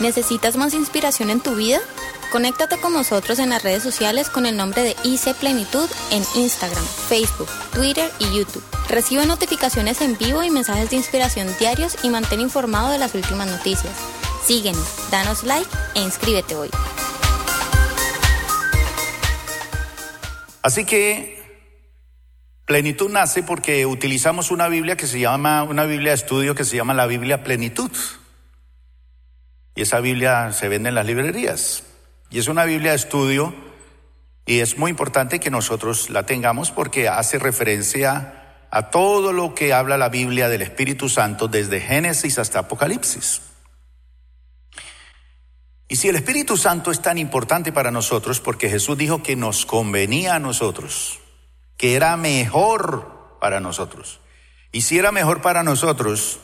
[0.00, 1.80] ¿Necesitas más inspiración en tu vida?
[2.32, 6.82] Conéctate con nosotros en las redes sociales con el nombre de IC Plenitud en Instagram,
[7.08, 8.64] Facebook, Twitter y YouTube.
[8.88, 13.48] Recibe notificaciones en vivo y mensajes de inspiración diarios y mantén informado de las últimas
[13.48, 13.92] noticias.
[14.46, 16.70] Síguenos, danos like e inscríbete hoy.
[20.62, 21.42] Así que
[22.64, 26.76] plenitud nace porque utilizamos una Biblia que se llama, una Biblia de estudio que se
[26.76, 27.90] llama la Biblia Plenitud.
[29.74, 31.84] Y esa Biblia se vende en las librerías.
[32.30, 33.54] Y es una Biblia de estudio
[34.44, 39.72] y es muy importante que nosotros la tengamos porque hace referencia a todo lo que
[39.72, 43.42] habla la Biblia del Espíritu Santo desde Génesis hasta Apocalipsis.
[45.88, 49.66] Y si el Espíritu Santo es tan importante para nosotros, porque Jesús dijo que nos
[49.66, 51.20] convenía a nosotros,
[51.76, 54.20] que era mejor para nosotros.
[54.72, 56.40] Y si era mejor para nosotros,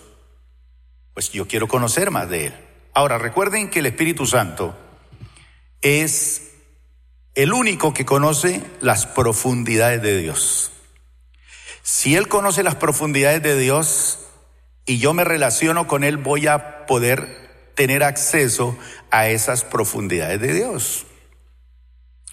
[1.14, 2.67] pues yo quiero conocer más de Él.
[2.98, 4.76] Ahora, recuerden que el Espíritu Santo
[5.82, 6.50] es
[7.36, 10.72] el único que conoce las profundidades de Dios.
[11.84, 14.26] Si Él conoce las profundidades de Dios
[14.84, 18.76] y yo me relaciono con Él, voy a poder tener acceso
[19.12, 21.06] a esas profundidades de Dios.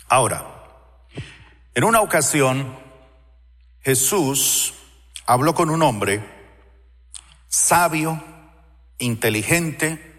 [0.08, 0.48] Ahora,
[1.76, 2.76] en una ocasión,
[3.82, 4.74] Jesús
[5.28, 6.28] habló con un hombre
[7.50, 8.24] sabio,
[8.98, 10.15] inteligente,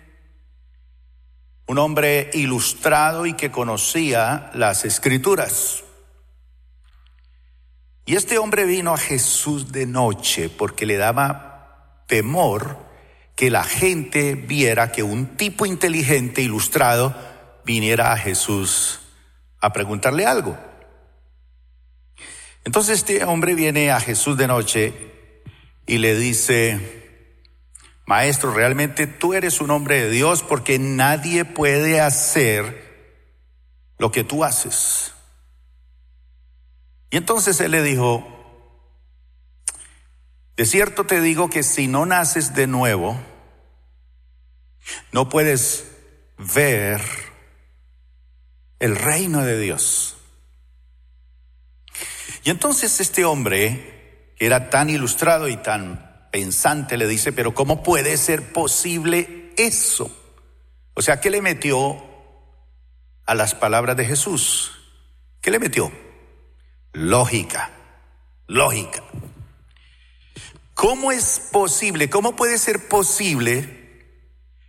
[1.67, 5.83] un hombre ilustrado y que conocía las escrituras.
[8.05, 12.79] Y este hombre vino a Jesús de noche porque le daba temor
[13.35, 17.15] que la gente viera que un tipo inteligente, ilustrado,
[17.65, 19.01] viniera a Jesús
[19.61, 20.57] a preguntarle algo.
[22.65, 24.95] Entonces este hombre viene a Jesús de noche
[25.87, 26.96] y le dice,
[28.07, 32.87] Maestro, realmente tú eres un hombre de Dios porque nadie puede hacer
[33.99, 35.13] lo que tú haces.
[37.11, 38.25] Y entonces él le dijo,
[40.57, 43.21] de cierto te digo que si no naces de nuevo,
[45.11, 45.91] no puedes
[46.39, 47.01] ver
[48.79, 50.17] el reino de Dios.
[52.45, 56.06] Y entonces este hombre, que era tan ilustrado y tan
[56.97, 60.11] le dice, pero ¿cómo puede ser posible eso?
[60.95, 62.03] O sea, ¿qué le metió
[63.25, 64.73] a las palabras de Jesús?
[65.41, 65.91] ¿Qué le metió?
[66.93, 67.71] Lógica,
[68.47, 69.03] lógica.
[70.75, 73.85] ¿Cómo es posible, cómo puede ser posible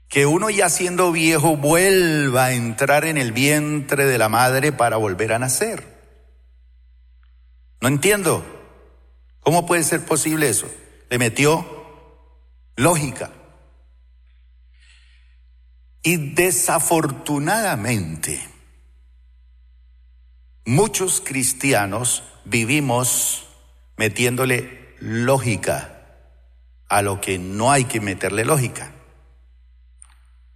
[0.07, 4.95] que uno ya siendo viejo vuelva a entrar en el vientre de la madre para
[4.95, 5.83] volver a nacer?
[7.81, 8.45] No entiendo.
[9.41, 10.67] ¿Cómo puede ser posible eso?
[11.09, 11.65] Le metió
[12.75, 13.31] lógica.
[16.03, 18.47] Y desafortunadamente,
[20.65, 23.47] muchos cristianos vivimos
[23.97, 25.93] metiéndole lógica
[26.87, 28.93] a lo que no hay que meterle lógica,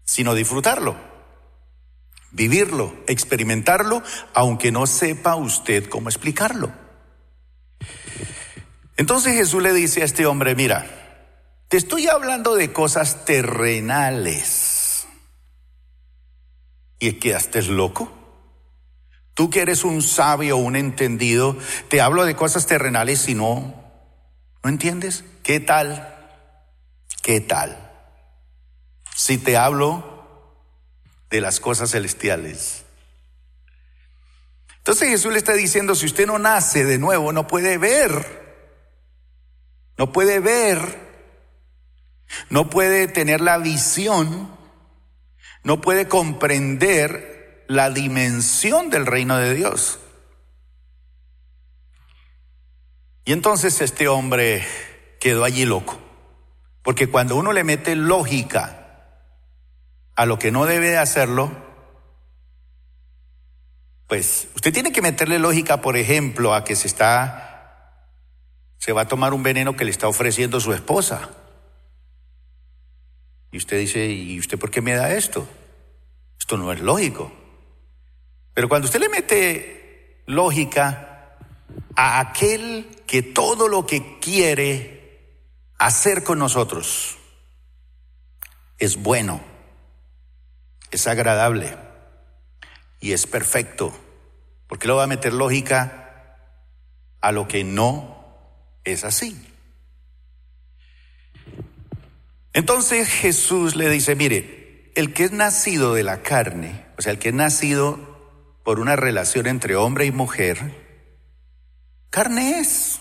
[0.06, 0.96] sino disfrutarlo,
[2.32, 4.02] vivirlo, experimentarlo,
[4.34, 6.81] aunque no sepa usted cómo explicarlo.
[8.98, 10.86] Entonces Jesús le dice a este hombre, mira,
[11.68, 15.08] te estoy hablando de cosas terrenales.
[17.00, 18.12] ¿Y quedaste loco?
[19.34, 21.58] Tú que eres un sabio, un entendido,
[21.88, 23.74] te hablo de cosas terrenales y no,
[24.64, 25.24] ¿no entiendes?
[25.44, 26.16] ¿Qué tal?
[27.24, 27.90] ¿Qué tal?
[29.16, 30.12] Si te hablo
[31.30, 32.84] de las cosas celestiales.
[34.78, 38.41] Entonces Jesús le está diciendo, si usted no nace de nuevo, no puede ver
[40.02, 40.98] no puede ver,
[42.50, 44.50] no puede tener la visión,
[45.64, 50.00] no puede comprender la dimensión del reino de Dios.
[53.26, 54.66] Y entonces este hombre
[55.20, 56.00] quedó allí loco,
[56.82, 59.06] porque cuando uno le mete lógica
[60.16, 61.52] a lo que no debe de hacerlo,
[64.08, 67.51] pues usted tiene que meterle lógica, por ejemplo, a que se está
[68.82, 71.30] se va a tomar un veneno que le está ofreciendo su esposa.
[73.52, 75.48] Y usted dice, ¿y usted por qué me da esto?
[76.40, 77.32] Esto no es lógico.
[78.56, 81.38] Pero cuando usted le mete lógica
[81.96, 85.30] a aquel que todo lo que quiere
[85.78, 87.20] hacer con nosotros
[88.80, 89.42] es bueno,
[90.90, 91.78] es agradable
[93.00, 93.94] y es perfecto,
[94.66, 96.40] ¿por qué le va a meter lógica
[97.22, 98.11] a lo que no
[98.84, 99.48] es así.
[102.54, 107.20] Entonces Jesús le dice, mire, el que es nacido de la carne, o sea, el
[107.20, 110.60] que es nacido por una relación entre hombre y mujer,
[112.10, 113.00] carne es.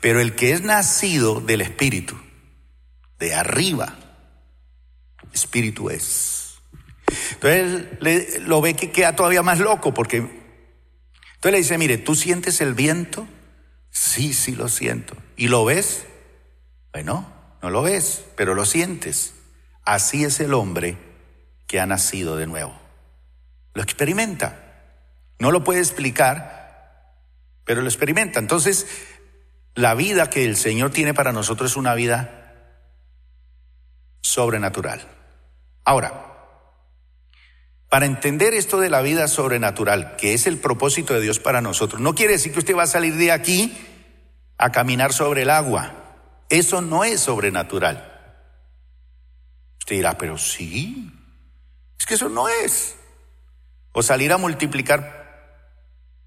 [0.00, 2.16] Pero el que es nacido del espíritu,
[3.18, 3.96] de arriba,
[5.32, 6.58] espíritu es.
[7.32, 10.16] Entonces lo ve que queda todavía más loco porque
[11.44, 13.26] entonces le dice, mire, ¿tú sientes el viento?
[13.94, 15.16] Sí, sí lo siento.
[15.36, 16.04] ¿Y lo ves?
[16.92, 17.32] Bueno,
[17.62, 19.34] no lo ves, pero lo sientes.
[19.84, 20.98] Así es el hombre
[21.68, 22.74] que ha nacido de nuevo.
[23.72, 24.82] Lo experimenta.
[25.38, 27.14] No lo puede explicar,
[27.64, 28.40] pero lo experimenta.
[28.40, 28.86] Entonces,
[29.74, 32.52] la vida que el Señor tiene para nosotros es una vida
[34.22, 35.06] sobrenatural.
[35.84, 36.23] Ahora,
[37.94, 42.00] para entender esto de la vida sobrenatural, que es el propósito de Dios para nosotros,
[42.00, 43.72] no quiere decir que usted va a salir de aquí
[44.58, 45.94] a caminar sobre el agua.
[46.48, 48.02] Eso no es sobrenatural.
[49.78, 51.08] Usted dirá, pero sí,
[51.96, 52.96] es que eso no es.
[53.92, 55.70] O salir a multiplicar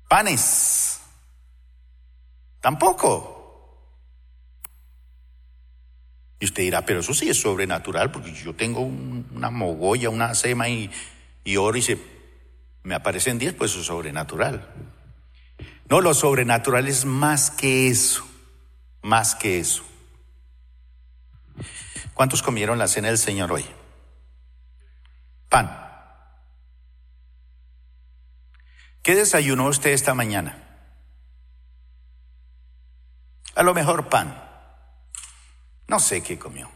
[0.08, 1.02] panes.
[2.62, 3.92] Tampoco.
[6.40, 10.70] Y usted dirá, pero eso sí es sobrenatural, porque yo tengo una mogolla, una sema
[10.70, 10.90] y,
[11.48, 11.98] y oro y se,
[12.84, 14.68] me aparecen diez, pues es sobrenatural.
[15.90, 18.28] No, lo sobrenatural es más que eso,
[19.02, 19.82] más que eso.
[22.14, 23.66] ¿Cuántos comieron la cena del Señor hoy?
[25.48, 25.72] Pan.
[29.02, 30.68] ¿Qué desayunó usted esta mañana?
[33.56, 34.38] A lo mejor pan.
[35.88, 36.70] No sé qué comió.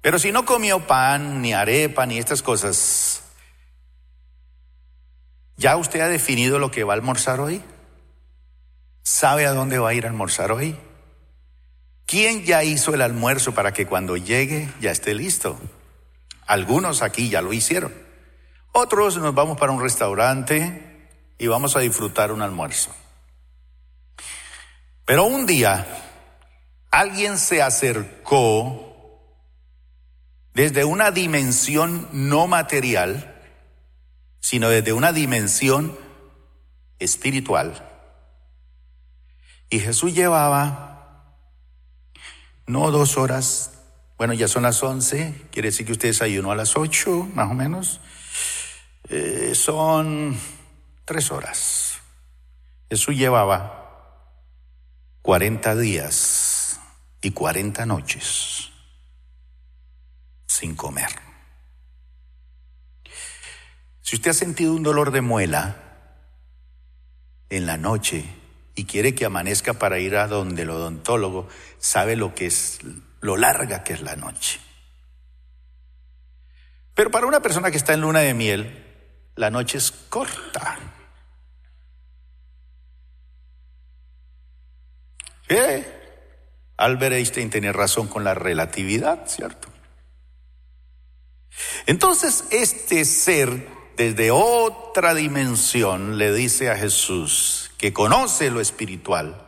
[0.00, 3.29] Pero si no comió pan, ni arepa, ni estas cosas,
[5.60, 7.62] ¿ya usted ha definido lo que va a almorzar hoy?
[9.02, 10.74] ¿Sabe a dónde va a ir a almorzar hoy?
[12.06, 15.60] ¿Quién ya hizo el almuerzo para que cuando llegue ya esté listo?
[16.46, 17.94] Algunos aquí ya lo hicieron.
[18.72, 22.94] Otros nos vamos para un restaurante y vamos a disfrutar un almuerzo.
[25.04, 25.86] Pero un día
[26.90, 28.86] alguien se acercó
[30.54, 33.29] desde una dimensión no material,
[34.40, 35.96] sino desde una dimensión
[36.98, 37.86] espiritual.
[39.68, 41.36] Y Jesús llevaba
[42.66, 43.72] no dos horas,
[44.18, 47.54] bueno, ya son las once, quiere decir que usted desayunó a las ocho, más o
[47.54, 48.00] menos.
[49.08, 50.38] Eh, son
[51.04, 51.98] tres horas.
[52.88, 54.24] Jesús llevaba
[55.22, 56.80] cuarenta días
[57.22, 58.70] y cuarenta noches
[60.46, 61.29] sin comer.
[64.10, 65.76] Si usted ha sentido un dolor de muela
[67.48, 68.24] en la noche
[68.74, 71.46] y quiere que amanezca para ir a donde el odontólogo,
[71.78, 72.80] sabe lo que es,
[73.20, 74.58] lo larga que es la noche.
[76.92, 78.84] Pero para una persona que está en luna de miel,
[79.36, 80.76] la noche es corta.
[85.48, 85.86] ¿Eh?
[86.78, 89.68] Albert Einstein tenía razón con la relatividad, ¿cierto?
[91.86, 99.46] Entonces este ser desde otra dimensión le dice a Jesús que conoce lo espiritual,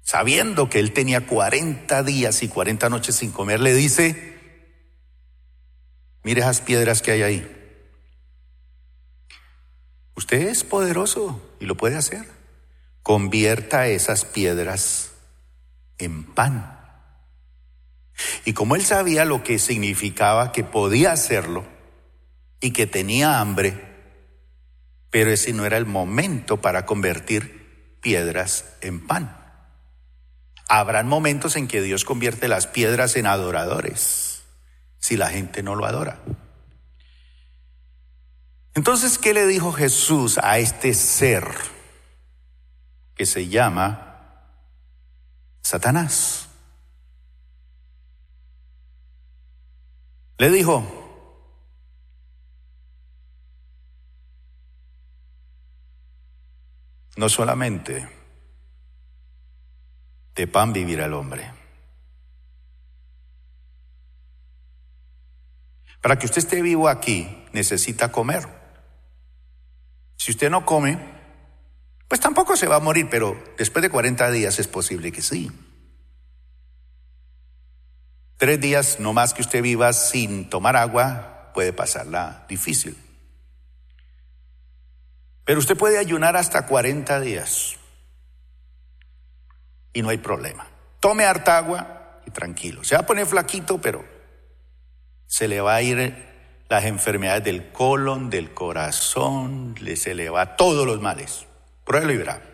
[0.00, 4.38] sabiendo que él tenía 40 días y 40 noches sin comer, le dice,
[6.22, 7.80] mire esas piedras que hay ahí.
[10.14, 12.24] Usted es poderoso y lo puede hacer
[13.02, 15.10] convierta esas piedras
[15.98, 16.73] en pan.
[18.44, 21.64] Y como él sabía lo que significaba que podía hacerlo
[22.60, 23.74] y que tenía hambre,
[25.10, 29.36] pero ese no era el momento para convertir piedras en pan.
[30.68, 34.42] Habrán momentos en que Dios convierte las piedras en adoradores,
[34.98, 36.20] si la gente no lo adora.
[38.74, 41.44] Entonces, ¿qué le dijo Jesús a este ser?
[43.14, 44.16] que se llama
[45.62, 46.43] Satanás.
[50.38, 50.82] Le dijo,
[57.16, 58.08] no solamente
[60.34, 61.52] de pan vivirá el hombre.
[66.00, 68.46] Para que usted esté vivo aquí, necesita comer.
[70.16, 70.98] Si usted no come,
[72.08, 75.50] pues tampoco se va a morir, pero después de 40 días es posible que sí.
[78.44, 82.94] Tres días no más que usted viva sin tomar agua puede pasarla difícil.
[85.46, 87.76] Pero usted puede ayunar hasta 40 días
[89.94, 90.66] y no hay problema.
[91.00, 92.84] Tome harta agua y tranquilo.
[92.84, 94.04] Se va a poner flaquito, pero
[95.24, 96.14] se le va a ir
[96.68, 101.46] las enfermedades del colon, del corazón, se le va todos los males.
[101.86, 102.53] Pruébelo y verá.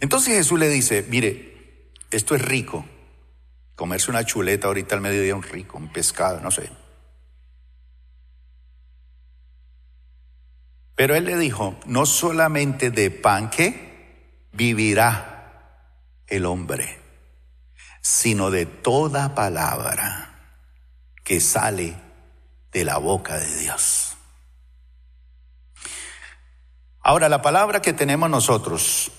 [0.00, 2.84] Entonces Jesús le dice, mire, esto es rico.
[3.74, 6.70] Comerse una chuleta ahorita al mediodía, un rico, un pescado, no sé.
[10.94, 15.86] Pero él le dijo, no solamente de pan que vivirá
[16.26, 16.98] el hombre,
[18.02, 20.58] sino de toda palabra
[21.24, 21.96] que sale
[22.72, 24.16] de la boca de Dios.
[27.00, 29.10] Ahora, la palabra que tenemos nosotros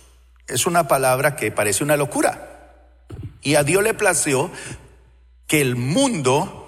[0.51, 2.47] es una palabra que parece una locura.
[3.41, 4.51] Y a Dios le plació
[5.47, 6.61] que el mundo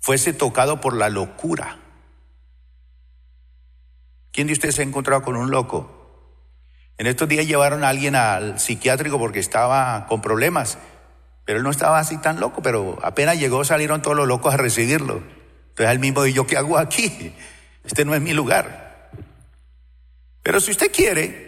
[0.00, 1.78] fuese tocado por la locura.
[4.32, 5.94] ¿Quién de ustedes se ha encontrado con un loco?
[6.98, 10.78] En estos días llevaron a alguien al psiquiátrico porque estaba con problemas,
[11.44, 14.56] pero él no estaba así tan loco, pero apenas llegó salieron todos los locos a
[14.56, 15.22] recibirlo.
[15.68, 17.34] Entonces él mismo dijo, ¿yo qué hago aquí?
[17.84, 19.10] Este no es mi lugar.
[20.42, 21.47] Pero si usted quiere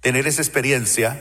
[0.00, 1.20] tener esa experiencia,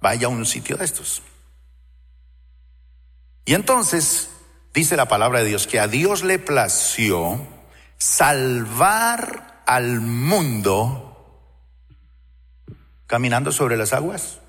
[0.00, 1.22] vaya a un sitio de estos.
[3.44, 4.30] Y entonces
[4.72, 7.46] dice la palabra de Dios que a Dios le plació
[7.98, 11.08] salvar al mundo
[13.06, 14.40] caminando sobre las aguas,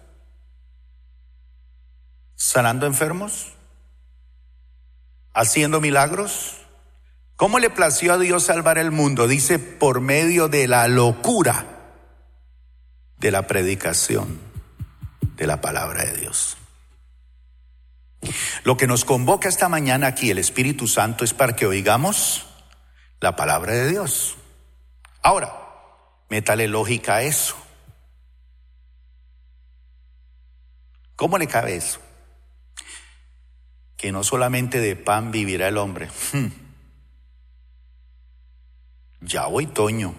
[2.35, 3.53] sanando enfermos,
[5.33, 6.62] haciendo milagros.
[7.35, 9.27] ¿Cómo le plació a Dios salvar el mundo?
[9.27, 11.65] Dice por medio de la locura
[13.17, 14.39] de la predicación
[15.35, 16.57] de la palabra de Dios.
[18.63, 22.45] Lo que nos convoca esta mañana aquí el Espíritu Santo es para que oigamos
[23.19, 24.35] la palabra de Dios.
[25.21, 25.53] Ahora,
[26.29, 27.55] métale lógica a eso.
[31.15, 31.99] ¿Cómo le cabe eso?
[33.97, 36.09] Que no solamente de pan vivirá el hombre.
[39.25, 40.15] Ya voy, Toño.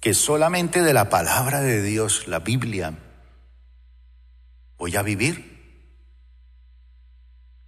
[0.00, 2.96] que solamente de la palabra de Dios, la Biblia,
[4.76, 5.58] voy a vivir.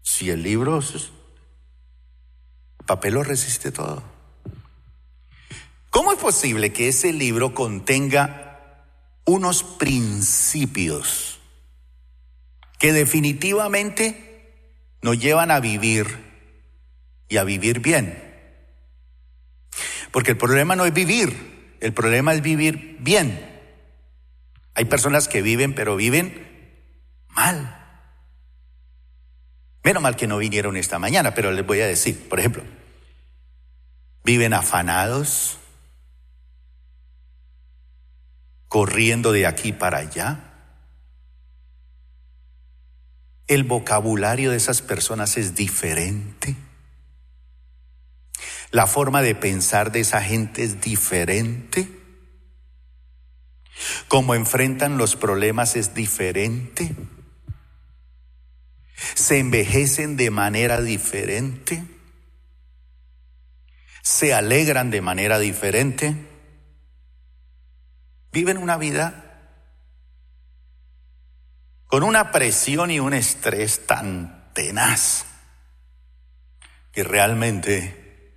[0.02, 4.02] Si el libro, el papel lo resiste todo.
[5.90, 8.86] ¿Cómo es posible que ese libro contenga
[9.24, 11.40] unos principios
[12.78, 14.29] que definitivamente
[15.02, 16.06] nos llevan a vivir
[17.28, 18.30] y a vivir bien?
[20.12, 23.46] Porque el problema no es vivir, el problema es vivir bien.
[24.74, 26.46] Hay personas que viven, pero viven
[27.28, 27.76] mal.
[29.82, 32.62] Menos mal que no vinieron esta mañana, pero les voy a decir, por ejemplo,
[34.24, 35.58] viven afanados,
[38.68, 40.49] corriendo de aquí para allá.
[43.50, 46.54] El vocabulario de esas personas es diferente.
[48.70, 51.88] La forma de pensar de esa gente es diferente.
[54.06, 56.94] Cómo enfrentan los problemas es diferente.
[59.14, 61.82] Se envejecen de manera diferente.
[64.00, 66.14] Se alegran de manera diferente.
[68.30, 69.29] Viven una vida
[71.90, 75.26] con una presión y un estrés tan tenaz
[76.92, 78.32] que realmente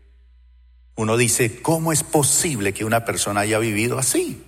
[0.95, 4.43] uno dice, ¿cómo es posible que una persona haya vivido así?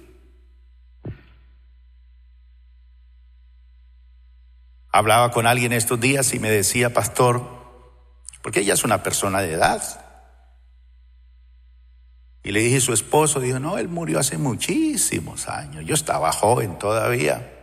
[4.91, 7.43] Hablaba con alguien estos días y me decía, pastor,
[8.41, 9.83] porque ella es una persona de edad.
[12.41, 15.83] Y le dije, su esposo dijo, no, él murió hace muchísimos años.
[15.85, 17.54] Yo estaba joven todavía.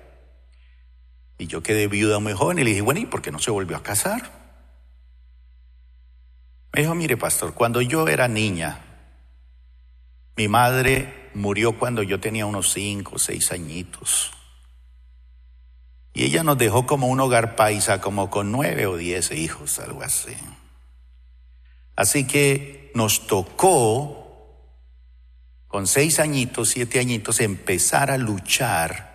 [1.43, 3.51] Y yo quedé viuda muy joven y le dije, bueno, ¿y por qué no se
[3.51, 4.31] volvió a casar?
[6.73, 8.79] Me dijo, mire pastor, cuando yo era niña,
[10.37, 14.31] mi madre murió cuando yo tenía unos cinco o seis añitos.
[16.15, 20.03] Y ella nos dejó como un hogar paisa, como con nueve o diez hijos, algo
[20.03, 20.37] así.
[21.97, 24.71] Así que nos tocó,
[25.67, 29.12] con seis añitos, siete añitos, empezar a luchar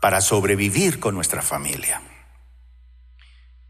[0.00, 2.02] para sobrevivir con nuestra familia.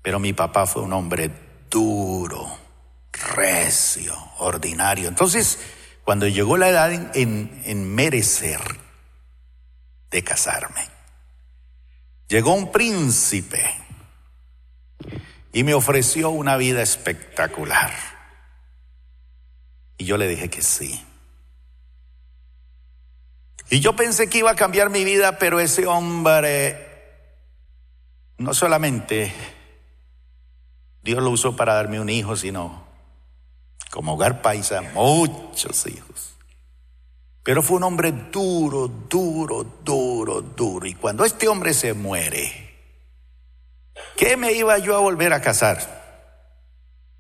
[0.03, 1.31] Pero mi papá fue un hombre
[1.69, 2.59] duro,
[3.13, 5.09] recio, ordinario.
[5.09, 5.59] Entonces,
[6.05, 8.61] cuando llegó la edad en, merecer
[10.11, 10.87] de casarme,
[12.29, 13.75] llegó un príncipe
[15.53, 17.93] y me ofreció una vida espectacular.
[19.99, 21.05] Y yo le dije que sí.
[23.71, 26.89] Y yo pensé que iba a cambiar mi vida, pero ese hombre
[28.37, 29.33] no solamente
[31.03, 32.85] Dios lo usó para darme un hijo, sino
[33.91, 36.37] como hogar paisa, muchos hijos.
[37.45, 40.87] Pero fue un hombre duro, duro, duro, duro.
[40.87, 42.77] Y cuando este hombre se muere,
[44.17, 45.79] ¿qué me iba yo a volver a casar?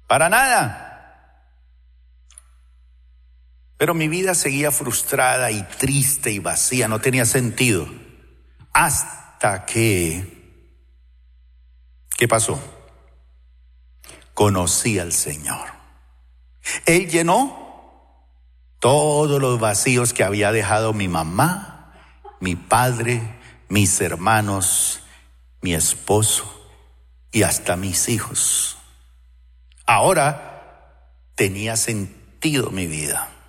[0.08, 0.89] Para nada.
[3.80, 7.88] Pero mi vida seguía frustrada y triste y vacía, no tenía sentido.
[8.74, 10.68] Hasta que,
[12.18, 12.62] ¿qué pasó?
[14.34, 15.66] Conocí al Señor.
[16.84, 18.28] Él llenó
[18.80, 21.94] todos los vacíos que había dejado mi mamá,
[22.38, 23.22] mi padre,
[23.70, 25.00] mis hermanos,
[25.62, 26.70] mi esposo
[27.32, 28.76] y hasta mis hijos.
[29.86, 31.00] Ahora
[31.34, 33.39] tenía sentido mi vida.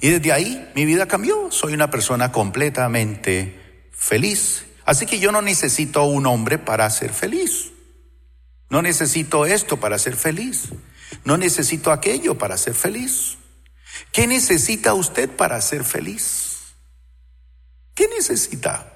[0.00, 1.50] Y desde ahí mi vida cambió.
[1.50, 4.66] Soy una persona completamente feliz.
[4.84, 7.72] Así que yo no necesito un hombre para ser feliz.
[8.68, 10.68] No necesito esto para ser feliz.
[11.24, 13.36] No necesito aquello para ser feliz.
[14.12, 16.74] ¿Qué necesita usted para ser feliz?
[17.94, 18.92] ¿Qué necesita?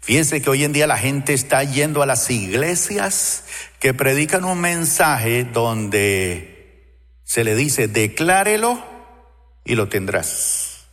[0.00, 3.44] Fíjense que hoy en día la gente está yendo a las iglesias
[3.80, 8.95] que predican un mensaje donde se le dice, declárelo
[9.66, 10.86] y lo tendrás.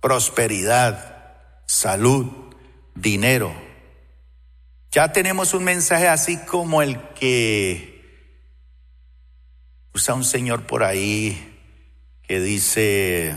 [0.00, 2.26] Prosperidad, salud,
[2.94, 3.54] dinero.
[4.90, 7.94] Ya tenemos un mensaje así como el que
[9.94, 11.52] usa un señor por ahí
[12.22, 13.36] que dice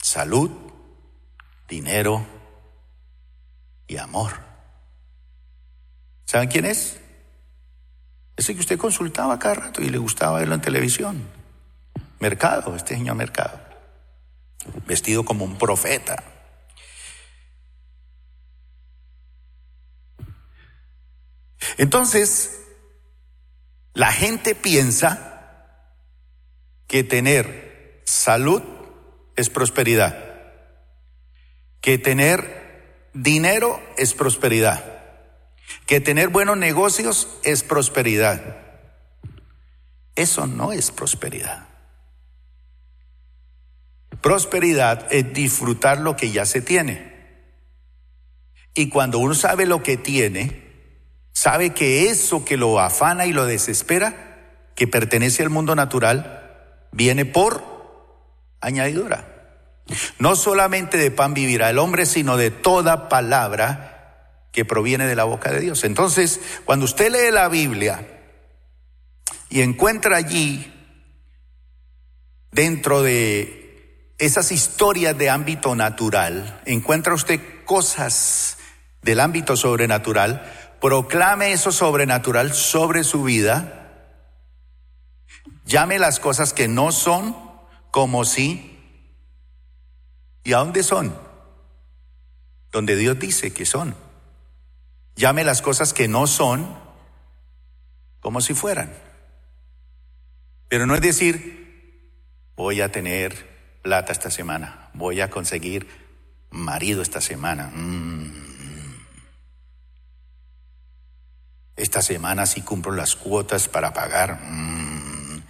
[0.00, 0.50] salud,
[1.68, 2.24] dinero
[3.88, 4.34] y amor.
[6.26, 7.00] ¿Saben quién es?
[8.36, 11.37] Ese que usted consultaba cada rato y le gustaba verlo en televisión.
[12.20, 13.60] Mercado, este señor Mercado,
[14.86, 16.22] vestido como un profeta.
[21.76, 22.60] Entonces,
[23.94, 25.92] la gente piensa
[26.86, 28.62] que tener salud
[29.36, 30.16] es prosperidad,
[31.80, 35.02] que tener dinero es prosperidad,
[35.86, 38.56] que tener buenos negocios es prosperidad.
[40.16, 41.67] Eso no es prosperidad.
[44.20, 47.12] Prosperidad es disfrutar lo que ya se tiene.
[48.74, 50.62] Y cuando uno sabe lo que tiene,
[51.32, 57.24] sabe que eso que lo afana y lo desespera, que pertenece al mundo natural, viene
[57.24, 57.62] por
[58.60, 59.26] añadidura.
[60.18, 65.24] No solamente de pan vivirá el hombre, sino de toda palabra que proviene de la
[65.24, 65.84] boca de Dios.
[65.84, 68.06] Entonces, cuando usted lee la Biblia
[69.48, 70.72] y encuentra allí,
[72.50, 73.67] dentro de
[74.18, 78.58] esas historias de ámbito natural, encuentra usted cosas
[79.02, 84.24] del ámbito sobrenatural, proclame eso sobrenatural sobre su vida,
[85.64, 87.36] llame las cosas que no son
[87.92, 88.74] como sí.
[90.42, 91.16] ¿Y a dónde son?
[92.72, 93.94] Donde Dios dice que son.
[95.14, 96.78] Llame las cosas que no son
[98.20, 98.92] como si fueran.
[100.68, 102.12] Pero no es decir,
[102.56, 105.88] voy a tener plata esta semana, voy a conseguir
[106.50, 107.70] marido esta semana.
[107.74, 108.48] Mm.
[111.76, 114.40] Esta semana sí cumplo las cuotas para pagar.
[114.42, 115.42] Mm.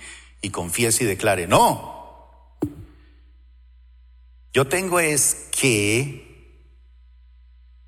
[0.43, 2.57] Y confiese y declare, no.
[4.53, 6.29] Yo tengo es que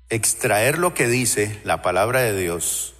[0.09, 2.95] extraer lo que dice la palabra de Dios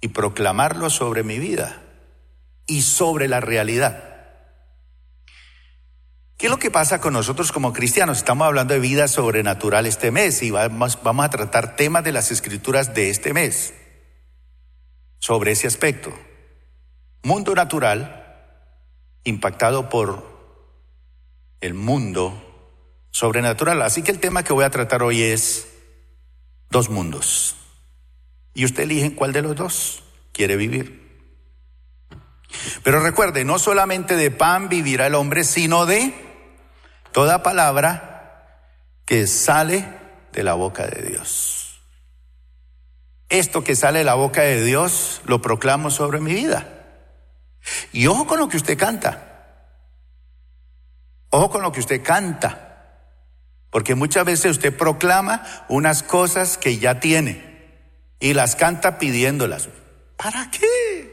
[0.00, 1.82] y proclamarlo sobre mi vida
[2.66, 4.11] y sobre la realidad.
[6.42, 8.18] ¿Qué es lo que pasa con nosotros como cristianos?
[8.18, 12.94] Estamos hablando de vida sobrenatural este mes y vamos, a tratar temas de las escrituras
[12.94, 13.74] de este mes
[15.20, 16.12] sobre ese aspecto.
[17.22, 18.58] Mundo natural
[19.22, 20.26] impactado por
[21.60, 22.34] el mundo
[23.12, 23.80] sobrenatural.
[23.80, 25.68] Así que el tema que voy a tratar hoy es
[26.70, 27.54] dos mundos.
[28.52, 30.02] Y usted elige cuál de los dos
[30.32, 31.22] quiere vivir.
[32.82, 36.31] Pero recuerde, no solamente de pan vivirá el hombre, sino de
[37.12, 38.46] toda palabra
[39.04, 39.86] que sale
[40.32, 41.80] de la boca de Dios.
[43.28, 46.66] Esto que sale de la boca de Dios lo proclamo sobre mi vida.
[47.92, 49.28] Y ojo con lo que usted canta.
[51.30, 52.68] Ojo con lo que usted canta.
[53.70, 57.52] Porque muchas veces usted proclama unas cosas que ya tiene
[58.20, 59.68] y las canta pidiéndolas.
[60.16, 61.12] ¿Para qué?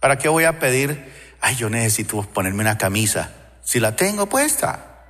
[0.00, 1.12] ¿Para qué voy a pedir?
[1.40, 3.45] Ay, yo necesito ponerme una camisa.
[3.66, 5.02] Si la tengo puesta.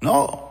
[0.00, 0.48] No.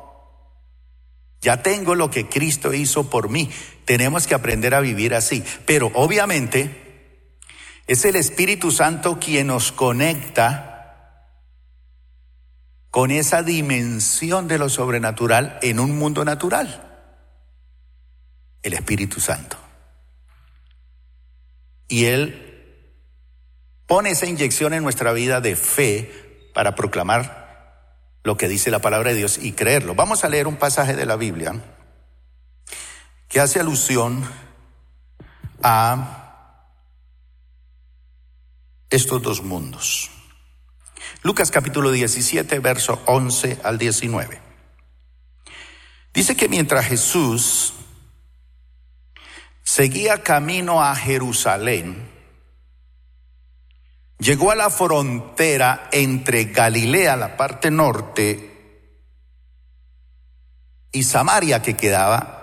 [1.39, 3.49] Ya tengo lo que Cristo hizo por mí.
[3.86, 5.41] Tenemos que aprender a vivir así.
[5.65, 7.38] Pero obviamente
[7.88, 11.30] es el Espíritu Santo quien nos conecta
[12.91, 16.86] con esa dimensión de lo sobrenatural en un mundo natural.
[18.62, 19.58] El Espíritu Santo.
[21.88, 22.48] Y Él
[23.89, 27.89] pone esa inyección en nuestra vida de fe para proclamar
[28.23, 29.95] lo que dice la palabra de Dios y creerlo.
[29.95, 31.56] Vamos a leer un pasaje de la Biblia
[33.28, 34.23] que hace alusión
[35.63, 36.67] a
[38.91, 40.12] estos dos mundos.
[41.23, 44.39] Lucas capítulo 17, verso 11 al 19.
[46.13, 47.73] Dice que mientras Jesús
[49.63, 52.18] seguía camino a Jerusalén,
[54.19, 58.45] llegó a la frontera entre Galilea, la parte norte,
[60.91, 62.36] y Samaria, que quedaba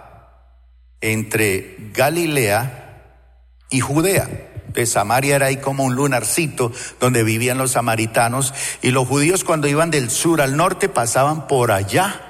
[1.01, 3.23] entre Galilea
[3.71, 4.29] y Judea
[4.77, 9.67] de Samaria era ahí como un lunarcito donde vivían los samaritanos y los judíos cuando
[9.67, 12.21] iban del sur al norte pasaban por allá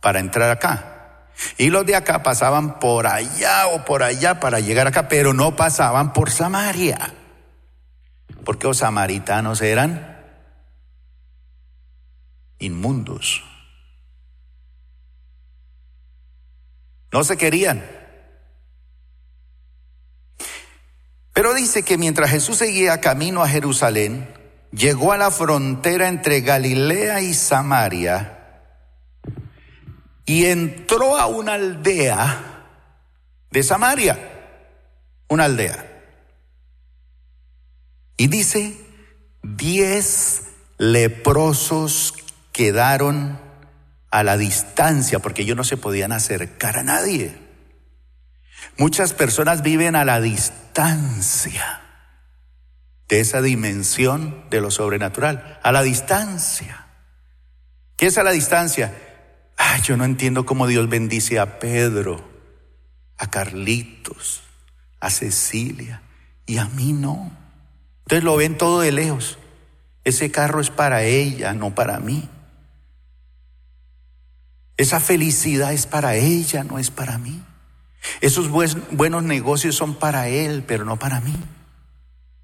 [0.00, 1.26] para entrar acá.
[1.58, 5.56] Y los de acá pasaban por allá o por allá para llegar acá, pero no
[5.56, 7.14] pasaban por Samaria.
[8.44, 10.18] Porque los samaritanos eran
[12.58, 13.42] inmundos.
[17.12, 17.84] No se querían.
[21.32, 24.28] Pero dice que mientras Jesús seguía camino a Jerusalén,
[24.72, 28.36] llegó a la frontera entre Galilea y Samaria
[30.26, 32.66] y entró a una aldea
[33.50, 34.16] de Samaria,
[35.28, 35.89] una aldea.
[38.20, 38.76] Y dice,
[39.42, 40.42] diez
[40.76, 42.12] leprosos
[42.52, 43.40] quedaron
[44.10, 47.34] a la distancia porque ellos no se podían acercar a nadie.
[48.76, 51.80] Muchas personas viven a la distancia
[53.08, 56.88] de esa dimensión de lo sobrenatural, a la distancia.
[57.96, 58.94] ¿Qué es a la distancia?
[59.56, 62.30] Ay, yo no entiendo cómo Dios bendice a Pedro,
[63.16, 64.42] a Carlitos,
[65.00, 66.02] a Cecilia
[66.44, 67.39] y a mí no.
[68.10, 69.38] Entonces lo ven todo de lejos.
[70.02, 72.28] Ese carro es para ella, no para mí.
[74.76, 77.40] Esa felicidad es para ella, no es para mí.
[78.20, 81.36] Esos buenos negocios son para él, pero no para mí.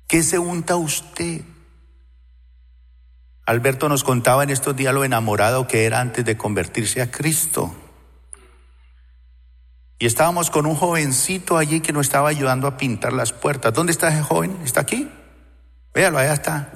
[0.07, 1.41] ¿Qué se unta usted?
[3.45, 7.75] Alberto nos contaba en estos días lo enamorado que era antes de convertirse a Cristo.
[9.99, 13.75] Y estábamos con un jovencito allí que nos estaba ayudando a pintar las puertas.
[13.75, 14.57] ¿Dónde está ese joven?
[14.63, 15.11] ¿Está aquí?
[15.97, 16.71] Véalo, allá está.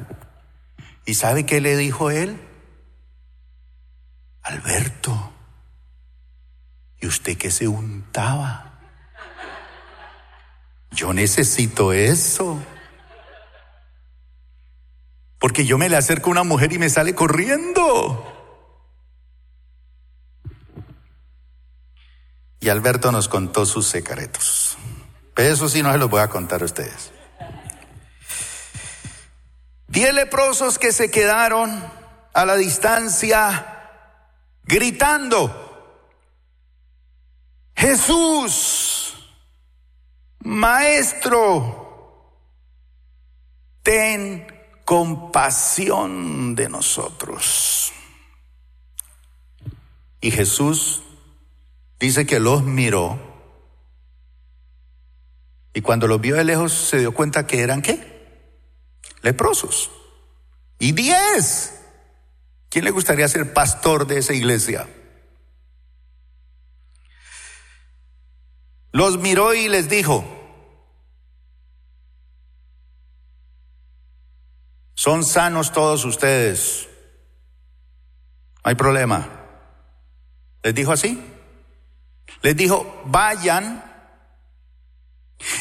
[1.04, 2.40] ¿Y sabe qué le dijo él?
[4.40, 5.34] Alberto,
[6.98, 8.80] ¿y usted qué se untaba?
[10.92, 12.58] Yo necesito eso.
[15.38, 18.26] Porque yo me le acerco a una mujer y me sale corriendo.
[22.58, 24.78] Y Alberto nos contó sus secretos.
[25.34, 27.12] Pero eso sí no se los voy a contar a ustedes.
[29.90, 31.82] Diez leprosos que se quedaron
[32.32, 33.88] a la distancia
[34.62, 36.06] gritando,
[37.74, 39.14] Jesús,
[40.38, 42.30] Maestro,
[43.82, 44.46] ten
[44.84, 47.92] compasión de nosotros.
[50.20, 51.02] Y Jesús
[51.98, 53.18] dice que los miró
[55.74, 58.09] y cuando los vio de lejos se dio cuenta que eran qué?
[59.22, 59.90] Leprosos.
[60.78, 61.76] Y diez.
[62.68, 64.88] ¿Quién le gustaría ser pastor de esa iglesia?
[68.92, 70.24] Los miró y les dijo,
[74.94, 76.88] son sanos todos ustedes,
[78.64, 79.28] no hay problema.
[80.62, 81.22] Les dijo así.
[82.42, 83.89] Les dijo, vayan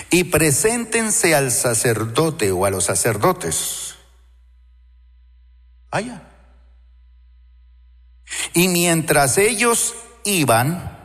[0.10, 3.96] y preséntense al sacerdote o a los sacerdotes.
[5.92, 6.24] Vayan.
[8.54, 10.98] Y mientras ellos iban,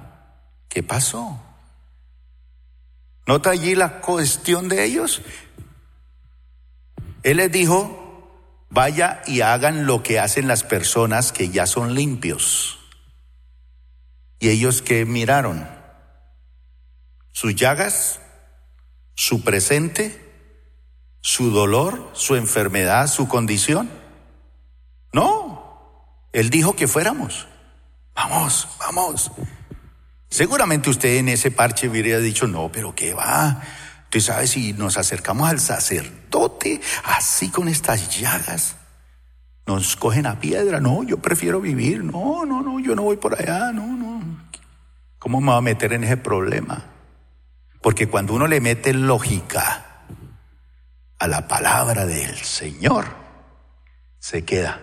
[0.69, 1.41] ¿qué pasó?
[3.27, 5.23] ¿Nota allí la cuestión de ellos?
[7.23, 8.05] Él les dijo,
[8.69, 12.79] vaya y hagan lo que hacen las personas que ya son limpios.
[14.39, 15.67] ¿Y ellos que miraron?
[17.33, 18.21] Sus llagas,
[19.15, 20.25] su presente
[21.27, 23.89] su dolor, su enfermedad, su condición.
[25.11, 27.49] No, Él dijo que fuéramos.
[28.15, 29.31] Vamos, vamos.
[30.29, 33.63] Seguramente usted en ese parche hubiera dicho, no, pero ¿qué va?
[34.03, 38.77] Usted sabe si nos acercamos al sacerdote así con estas llagas,
[39.65, 40.79] nos cogen a piedra.
[40.79, 42.05] No, yo prefiero vivir.
[42.05, 43.73] No, no, no, yo no voy por allá.
[43.73, 44.45] No, no.
[45.19, 46.85] ¿Cómo me va a meter en ese problema?
[47.85, 50.07] Porque cuando uno le mete lógica
[51.19, 53.05] a la palabra del Señor,
[54.19, 54.81] se queda.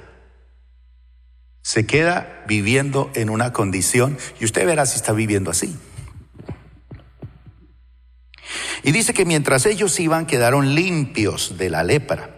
[1.64, 5.76] Se queda viviendo en una condición y usted verá si está viviendo así.
[8.84, 12.30] Y dice que mientras ellos iban quedaron limpios de la lepra.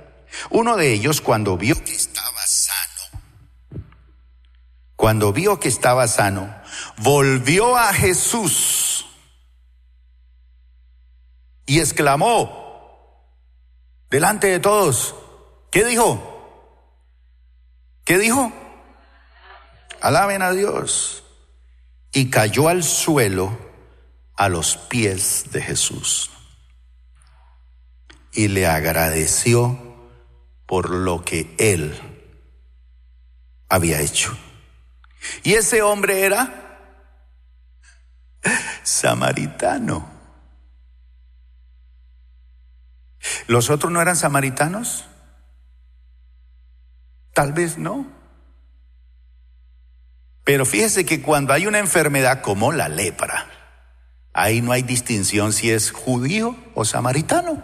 [0.50, 3.84] Uno de ellos cuando vio que estaba sano,
[4.96, 6.56] cuando vio que estaba sano,
[7.00, 8.83] volvió a Jesús
[11.74, 13.26] y exclamó
[14.12, 15.16] delante de todos,
[15.72, 16.22] ¿qué dijo?
[18.06, 18.54] ¿Qué dijo?
[20.00, 21.24] Alaben a Dios.
[22.12, 23.58] Y cayó al suelo
[24.36, 26.30] a los pies de Jesús.
[28.34, 29.80] Y le agradeció
[30.68, 32.00] por lo que él
[33.68, 34.38] había hecho.
[35.42, 37.10] Y ese hombre era
[38.84, 40.13] samaritano.
[43.48, 45.06] ¿Los otros no eran samaritanos?
[47.34, 48.08] Tal vez no.
[50.44, 53.48] Pero fíjese que cuando hay una enfermedad como la lepra,
[54.34, 57.64] ahí no hay distinción si es judío o samaritano.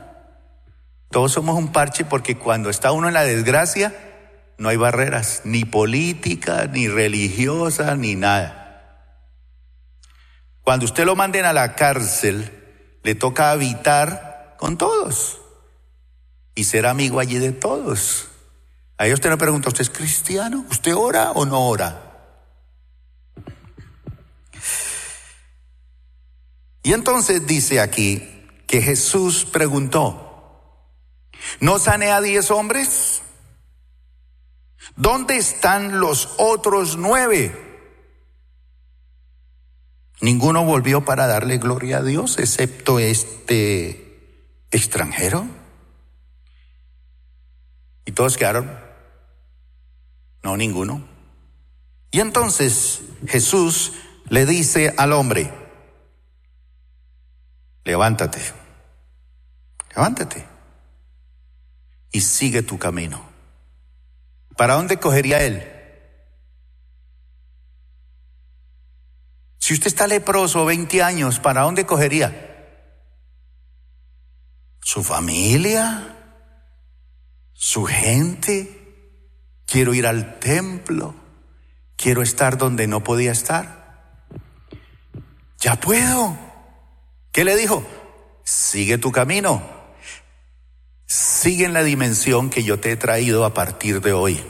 [1.11, 3.93] Todos somos un parche porque cuando está uno en la desgracia,
[4.57, 8.55] no hay barreras, ni políticas, ni religiosas, ni nada.
[10.61, 15.39] Cuando usted lo manden a la cárcel, le toca habitar con todos
[16.55, 18.27] y ser amigo allí de todos.
[18.97, 20.65] Ahí usted le pregunta, ¿usted es cristiano?
[20.69, 22.05] ¿Usted ora o no ora?
[26.83, 30.29] Y entonces dice aquí que Jesús preguntó,
[31.59, 33.21] ¿No sané a diez hombres?
[34.95, 37.67] ¿Dónde están los otros nueve?
[40.21, 45.47] Ninguno volvió para darle gloria a Dios, excepto este extranjero.
[48.09, 48.67] Y todos quedaron.
[50.41, 51.07] No, ninguno.
[52.09, 53.93] Y entonces Jesús
[54.29, 55.53] le dice al hombre,
[57.83, 58.41] levántate,
[59.95, 60.43] levántate
[62.11, 63.29] y sigue tu camino.
[64.57, 65.71] ¿Para dónde cogería él?
[69.59, 72.87] Si usted está leproso 20 años, ¿para dónde cogería?
[74.81, 76.15] ¿Su familia?
[77.61, 78.75] ¿Su gente?
[79.65, 81.13] Quiero ir al templo.
[81.97, 84.25] Quiero estar donde no podía estar.
[85.59, 86.37] Ya puedo.
[87.31, 87.85] ¿Qué le dijo?
[88.43, 89.79] Sigue tu camino
[91.39, 94.43] sigue en la dimensión que yo te he traído a partir de hoy.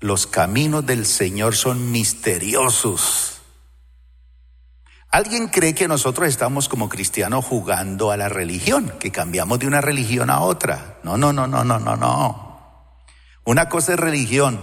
[0.00, 3.35] Los caminos del Señor son misteriosos.
[5.10, 9.80] ¿Alguien cree que nosotros estamos como cristianos jugando a la religión, que cambiamos de una
[9.80, 10.98] religión a otra?
[11.04, 13.04] No, no, no, no, no, no, no.
[13.44, 14.60] Una cosa es religión,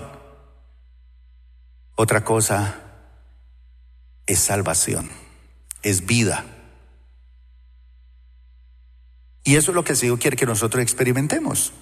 [1.96, 2.76] otra cosa
[4.26, 5.10] es salvación,
[5.82, 6.46] es vida.
[9.44, 11.74] Y eso es lo que el Señor quiere que nosotros experimentemos.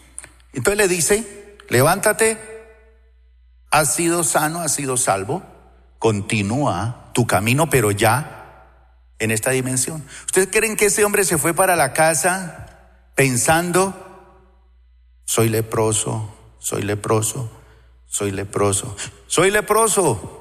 [0.54, 2.38] Entonces le dice, levántate,
[3.72, 5.44] has sido sano, has sido salvo,
[6.00, 8.41] continúa tu camino, pero ya
[9.22, 10.06] en esta dimensión.
[10.26, 12.68] ¿Ustedes creen que ese hombre se fue para la casa
[13.16, 13.96] pensando,
[15.24, 17.50] soy leproso, soy leproso,
[18.06, 20.38] soy leproso, soy leproso?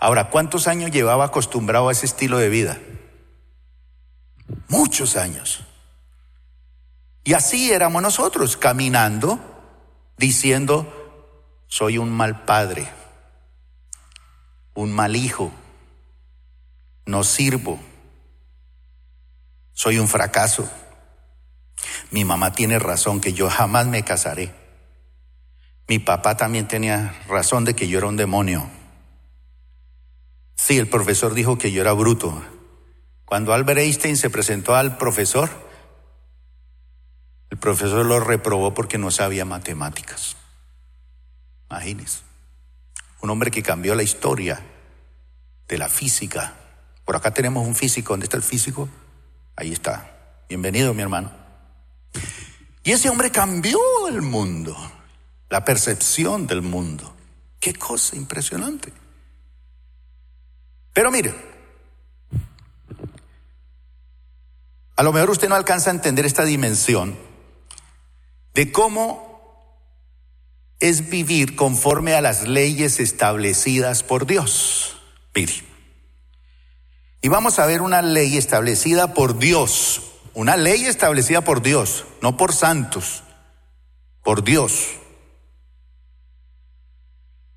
[0.00, 2.78] Ahora, ¿cuántos años llevaba acostumbrado a ese estilo de vida?
[4.68, 5.60] muchos años.
[7.24, 9.38] Y así éramos nosotros, caminando,
[10.16, 12.88] diciendo, soy un mal padre,
[14.74, 15.52] un mal hijo,
[17.10, 17.78] no sirvo,
[19.72, 20.70] soy un fracaso.
[22.10, 24.54] Mi mamá tiene razón que yo jamás me casaré.
[25.88, 28.68] Mi papá también tenía razón de que yo era un demonio.
[30.54, 32.44] Sí, el profesor dijo que yo era bruto.
[33.24, 35.48] Cuando Albert Einstein se presentó al profesor,
[37.48, 40.36] el profesor lo reprobó porque no sabía matemáticas.
[41.70, 42.20] Imagínense.
[43.22, 44.60] Un hombre que cambió la historia
[45.66, 46.54] de la física.
[47.10, 48.12] Por acá tenemos un físico.
[48.12, 48.88] ¿Dónde está el físico?
[49.56, 50.44] Ahí está.
[50.48, 51.32] Bienvenido, mi hermano.
[52.84, 54.76] Y ese hombre cambió el mundo,
[55.48, 57.12] la percepción del mundo.
[57.58, 58.92] Qué cosa impresionante.
[60.92, 61.34] Pero mire,
[64.94, 67.18] a lo mejor usted no alcanza a entender esta dimensión
[68.54, 69.76] de cómo
[70.78, 75.02] es vivir conforme a las leyes establecidas por Dios.
[75.34, 75.69] Mire,
[77.22, 80.02] y vamos a ver una ley establecida por Dios,
[80.34, 83.22] una ley establecida por Dios, no por santos,
[84.22, 84.88] por Dios.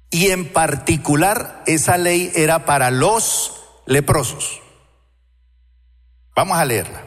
[0.10, 4.62] Y en particular esa ley era para los leprosos.
[6.36, 7.04] Vamos a leerla.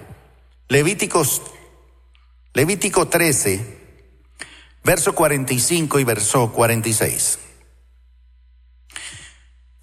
[0.68, 1.42] Levíticos,
[2.54, 3.78] Levítico 13,
[4.82, 7.38] verso 45 y verso 46.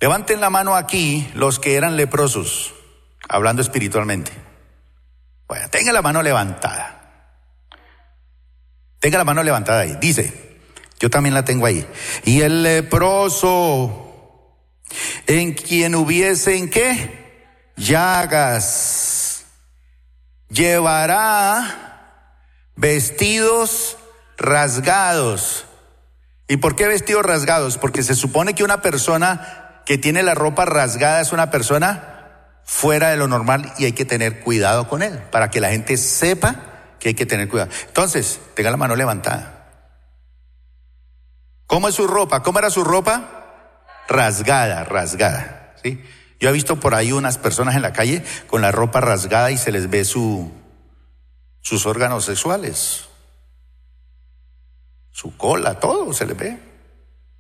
[0.04, 2.74] Levanten la mano aquí los que eran leprosos,
[3.30, 4.34] hablando espiritualmente.
[5.48, 7.70] Bueno, tenga la mano levantada.
[9.00, 9.96] Tenga la mano levantada ahí.
[10.02, 10.60] Dice,
[11.00, 11.88] yo también la tengo ahí.
[12.26, 14.58] Y el leproso,
[15.26, 17.72] en quien hubiese en qué?
[17.78, 19.46] Llagas,
[20.50, 22.42] llevará
[22.76, 23.96] vestidos
[24.36, 25.64] rasgados.
[26.50, 27.78] ¿Y por qué vestidos rasgados?
[27.78, 33.10] Porque se supone que una persona que tiene la ropa rasgada es una persona fuera
[33.10, 36.56] de lo normal y hay que tener cuidado con él para que la gente sepa
[37.00, 37.70] que hay que tener cuidado.
[37.88, 39.68] Entonces, tenga la mano levantada.
[41.68, 42.44] ¿Cómo es su ropa?
[42.44, 43.82] ¿Cómo era su ropa?
[44.08, 45.76] Rasgada, rasgada.
[45.84, 46.04] ¿sí?
[46.40, 49.58] Yo he visto por ahí unas personas en la calle con la ropa rasgada y
[49.58, 50.52] se les ve su,
[51.62, 53.08] sus órganos sexuales
[55.14, 56.60] su cola, todo se le ve.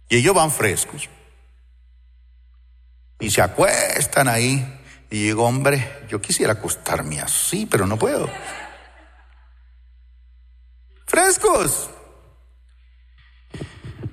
[0.07, 1.09] Y ellos van frescos.
[3.23, 4.81] Y se acuestan ahí.
[5.09, 8.29] Y digo, hombre, yo quisiera acostarme así, pero no puedo.
[11.05, 11.89] Frescos.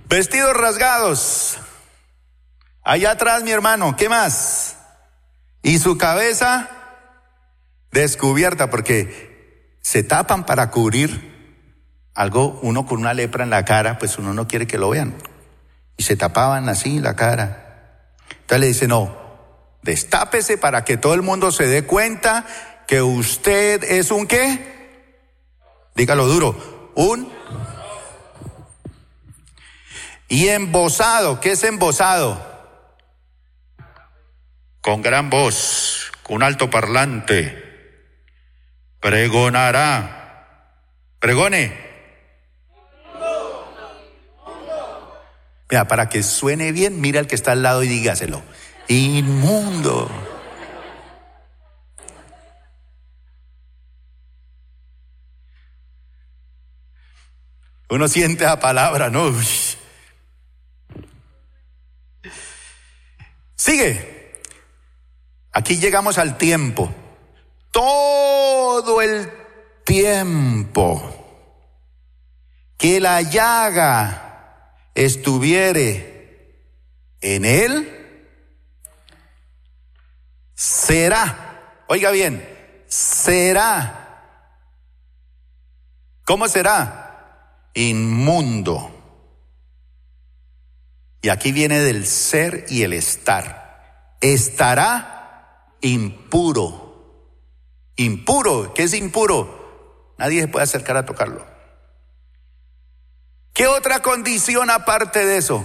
[0.09, 1.59] Vestidos rasgados.
[2.85, 4.77] Allá atrás, mi hermano, ¿qué más?
[5.61, 6.71] Y su cabeza
[7.91, 14.19] descubierta, porque se tapan para cubrir algo, uno con una lepra en la cara, pues
[14.19, 15.17] uno no quiere que lo vean.
[15.97, 17.70] Y se tapaban así la cara.
[18.31, 19.17] Entonces le dice, no,
[19.83, 22.47] destápese para que todo el mundo se dé cuenta
[22.87, 25.15] que usted es un qué.
[25.95, 27.33] Dígalo duro, un.
[30.29, 32.49] Y embosado, ¿qué es embosado?
[34.81, 38.07] Con gran voz, con alto parlante,
[39.01, 40.77] pregonará,
[41.19, 41.90] pregone
[45.71, 48.43] Mira, para que suene bien, mira al que está al lado y dígaselo.
[48.89, 50.11] Inmundo.
[57.89, 59.33] Uno siente la palabra, ¿no?
[63.55, 64.41] Sigue.
[65.53, 66.93] Aquí llegamos al tiempo.
[67.71, 69.31] Todo el
[69.85, 71.17] tiempo
[72.77, 74.30] que la llaga
[74.95, 76.65] estuviere
[77.21, 78.27] en él,
[80.55, 82.47] será, oiga bien,
[82.87, 83.97] será.
[86.25, 87.71] ¿Cómo será?
[87.75, 88.97] Inmundo.
[91.23, 94.17] Y aquí viene del ser y el estar.
[94.21, 97.35] Estará impuro.
[97.97, 98.73] Impuro.
[98.75, 100.15] ¿Qué es impuro?
[100.19, 101.50] Nadie se puede acercar a tocarlo.
[103.53, 105.65] ¿Qué otra condición aparte de eso?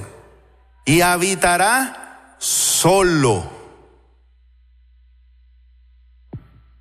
[0.86, 3.52] Y habitará solo.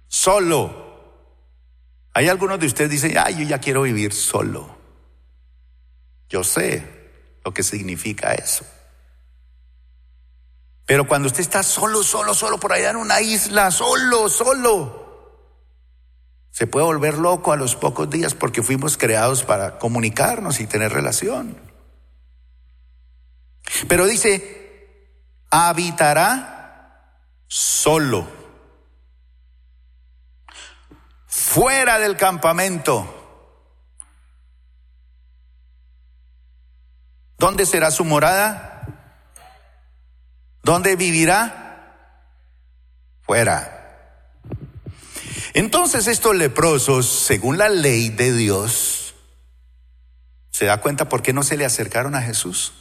[0.08, 0.82] Solo.
[2.14, 4.76] Hay algunos de ustedes dicen, ay, yo ya quiero vivir solo.
[6.28, 8.64] Yo sé lo que significa eso.
[10.86, 15.03] Pero cuando usted está solo, solo, solo por allá en una isla, solo, solo,
[16.54, 20.92] se puede volver loco a los pocos días porque fuimos creados para comunicarnos y tener
[20.92, 21.58] relación.
[23.88, 25.10] Pero dice,
[25.50, 28.28] habitará solo,
[31.26, 33.10] fuera del campamento.
[37.36, 38.86] ¿Dónde será su morada?
[40.62, 42.22] ¿Dónde vivirá?
[43.22, 43.73] Fuera.
[45.54, 49.14] Entonces estos leprosos, según la ley de Dios,
[50.50, 52.72] ¿se da cuenta por qué no se le acercaron a Jesús?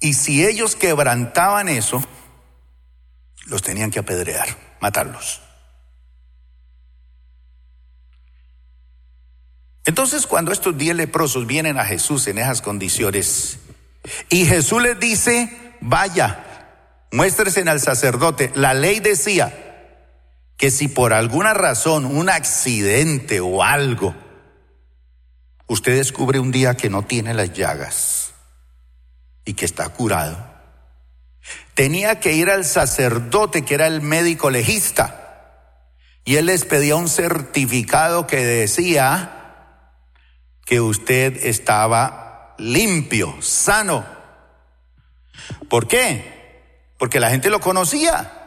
[0.00, 2.02] Y si ellos quebrantaban eso,
[3.44, 4.48] los tenían que apedrear,
[4.80, 5.42] matarlos.
[9.84, 13.58] Entonces cuando estos diez leprosos vienen a Jesús en esas condiciones
[14.30, 16.70] y Jesús les dice, vaya,
[17.12, 19.65] muéstresen al sacerdote, la ley decía,
[20.56, 24.14] que si por alguna razón, un accidente o algo,
[25.66, 28.32] usted descubre un día que no tiene las llagas
[29.44, 30.54] y que está curado,
[31.74, 35.26] tenía que ir al sacerdote que era el médico legista
[36.24, 39.36] y él les pedía un certificado que decía
[40.64, 44.04] que usted estaba limpio, sano.
[45.68, 46.90] ¿Por qué?
[46.98, 48.45] Porque la gente lo conocía.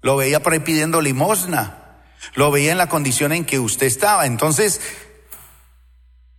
[0.00, 2.02] Lo veía por ahí pidiendo limosna.
[2.34, 4.26] Lo veía en la condición en que usted estaba.
[4.26, 4.80] Entonces,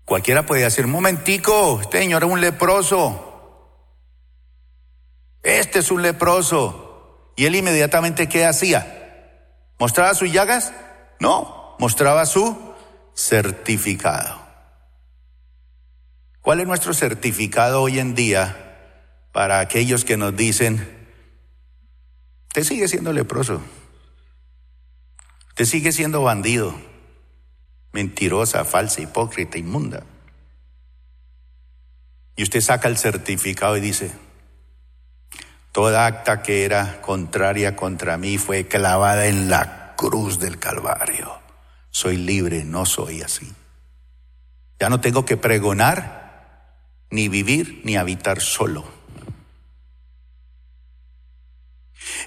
[0.05, 3.25] cualquiera podía decir, un momentico, este señor es un leproso.
[5.43, 7.33] Este es un leproso.
[7.35, 8.95] Y él inmediatamente, ¿qué hacía?
[9.79, 10.73] ¿Mostraba sus llagas?
[11.19, 12.73] No, mostraba su
[13.15, 14.39] certificado.
[16.41, 18.69] ¿Cuál es nuestro certificado hoy en día
[19.31, 20.98] para aquellos que nos dicen,
[22.53, 23.61] te sigue siendo leproso,
[25.55, 26.75] te sigue siendo bandido,
[27.91, 30.03] mentirosa, falsa, hipócrita, inmunda?
[32.35, 34.11] Y usted saca el certificado y dice,
[35.71, 41.39] toda acta que era contraria contra mí fue clavada en la cruz del Calvario.
[41.91, 43.51] Soy libre, no soy así.
[44.79, 46.19] Ya no tengo que pregonar
[47.11, 48.98] ni vivir ni habitar solo.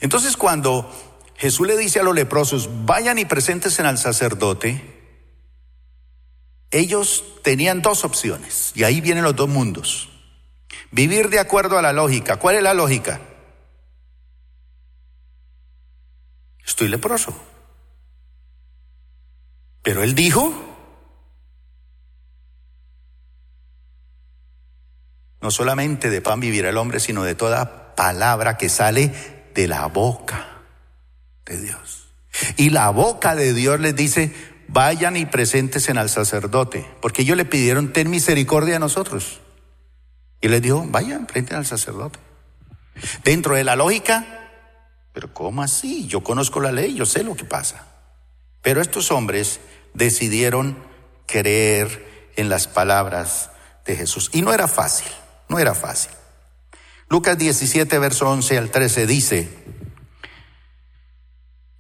[0.03, 0.90] Entonces cuando
[1.36, 4.82] Jesús le dice a los leprosos, vayan y preséntense al sacerdote,
[6.72, 10.11] ellos tenían dos opciones, y ahí vienen los dos mundos.
[10.90, 12.38] Vivir de acuerdo a la lógica.
[12.38, 13.20] ¿Cuál es la lógica?
[16.66, 17.34] Estoy leproso.
[19.82, 20.53] Pero él dijo,
[25.40, 29.86] No solamente de pan vivirá el hombre, sino de toda palabra que sale de la
[29.86, 30.46] boca
[31.44, 32.09] de Dios.
[32.57, 34.34] Y la boca de Dios les dice,
[34.68, 39.40] vayan y preséntense al sacerdote, porque ellos le pidieron, ten misericordia a nosotros.
[40.40, 42.18] Y les dijo, vayan, presenten al sacerdote.
[43.24, 44.50] Dentro de la lógica,
[45.12, 46.07] pero ¿cómo así?
[46.07, 47.86] Yo conozco la ley, yo sé lo que pasa.
[48.62, 49.61] Pero estos hombres
[49.94, 50.78] decidieron
[51.26, 53.50] creer en las palabras
[53.84, 54.30] de Jesús.
[54.32, 55.09] Y no era fácil.
[55.48, 56.12] No era fácil.
[57.12, 59.46] Lucas 17, verso 11 al 13 dice,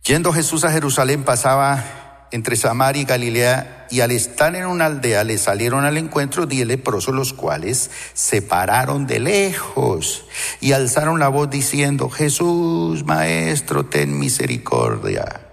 [0.04, 5.24] yendo Jesús a Jerusalén pasaba entre Samaria y Galilea y al estar en una aldea
[5.24, 10.26] le salieron al encuentro diez leprosos los cuales se pararon de lejos
[10.60, 15.48] y alzaron la voz diciendo, Jesús, Maestro, ten misericordia.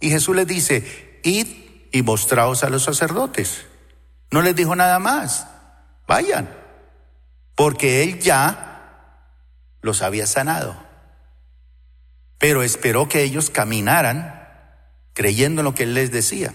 [0.00, 1.46] Y Jesús les dice, id
[1.92, 3.66] y mostraos a los sacerdotes.
[4.32, 5.46] No les dijo nada más,
[6.08, 6.66] vayan
[7.56, 8.65] porque él ya
[9.86, 10.76] los había sanado.
[12.38, 14.50] Pero esperó que ellos caminaran
[15.14, 16.52] creyendo en lo que él les decía.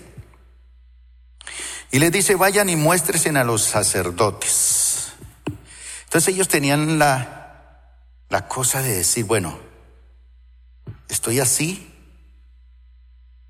[1.90, 5.14] Y les dice, vayan y muéstrense a los sacerdotes.
[6.04, 7.98] Entonces ellos tenían la,
[8.30, 9.60] la cosa de decir, bueno,
[11.10, 11.88] estoy así,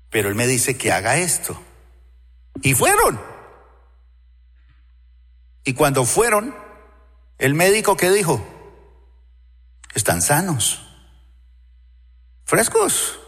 [0.08, 1.60] pero él me dice que haga esto.
[2.62, 3.20] Y fueron.
[5.64, 6.54] Y cuando fueron,
[7.38, 8.44] el médico que dijo,
[9.94, 10.82] están sanos,
[12.44, 13.18] frescos,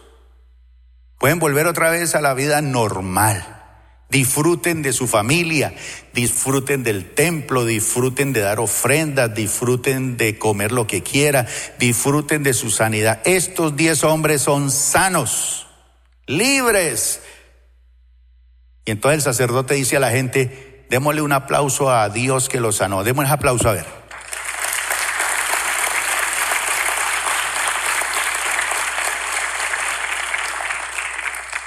[1.18, 3.62] pueden volver otra vez a la vida normal.
[4.10, 5.74] Disfruten de su familia,
[6.12, 11.46] disfruten del templo, disfruten de dar ofrendas, disfruten de comer lo que quiera,
[11.78, 13.20] disfruten de su sanidad.
[13.24, 15.66] Estos diez hombres son sanos,
[16.26, 17.22] libres.
[18.84, 22.76] Y entonces el sacerdote dice a la gente, démosle un aplauso a Dios que los
[22.76, 23.02] sanó.
[23.02, 24.03] Démosle un aplauso a ver.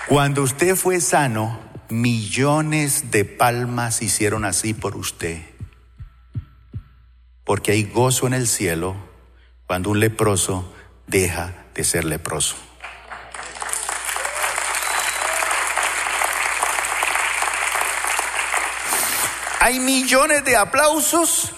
[0.08, 5.42] Cuando usted fue sano, millones de palmas hicieron así por usted.
[7.44, 8.96] Porque hay gozo en el cielo
[9.66, 10.74] cuando un leproso
[11.08, 12.56] deja de ser leproso.
[19.60, 21.52] Hay millones de aplausos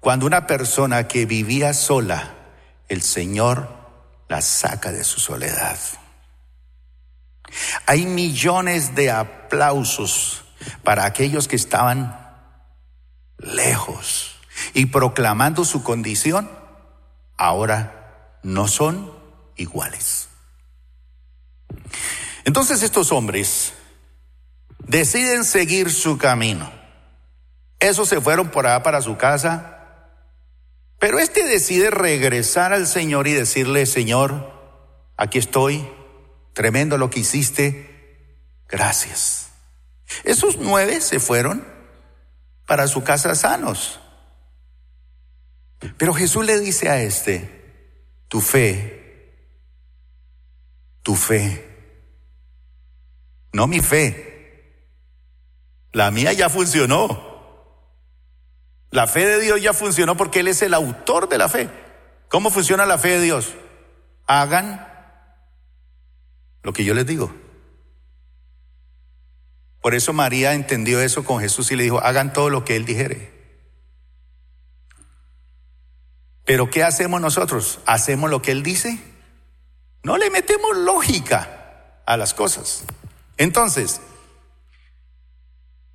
[0.00, 2.34] cuando una persona que vivía sola,
[2.88, 3.68] el Señor
[4.28, 5.78] la saca de su soledad.
[7.86, 10.44] Hay millones de aplausos
[10.82, 12.18] para aquellos que estaban
[13.38, 14.36] lejos
[14.72, 16.50] y proclamando su condición,
[17.36, 19.12] ahora no son
[19.56, 20.28] iguales.
[22.44, 23.72] Entonces estos hombres
[24.78, 26.70] deciden seguir su camino.
[27.80, 30.10] Esos se fueron por allá para su casa,
[30.98, 34.52] pero este decide regresar al Señor y decirle, Señor,
[35.16, 35.86] aquí estoy,
[36.54, 38.38] tremendo lo que hiciste,
[38.68, 39.50] gracias.
[40.24, 41.66] Esos nueve se fueron
[42.66, 44.00] para su casa sanos.
[45.98, 49.52] Pero Jesús le dice a este, tu fe,
[51.02, 51.68] tu fe,
[53.52, 54.34] no mi fe,
[55.92, 57.32] la mía ya funcionó.
[58.90, 61.68] La fe de Dios ya funcionó porque Él es el autor de la fe.
[62.28, 63.54] ¿Cómo funciona la fe de Dios?
[64.26, 64.93] Hagan
[66.64, 67.32] lo que yo les digo.
[69.80, 72.86] Por eso María entendió eso con Jesús y le dijo, hagan todo lo que Él
[72.86, 73.32] dijere.
[76.44, 77.80] Pero ¿qué hacemos nosotros?
[77.86, 78.98] ¿Hacemos lo que Él dice?
[80.02, 82.84] No le metemos lógica a las cosas.
[83.36, 84.00] Entonces,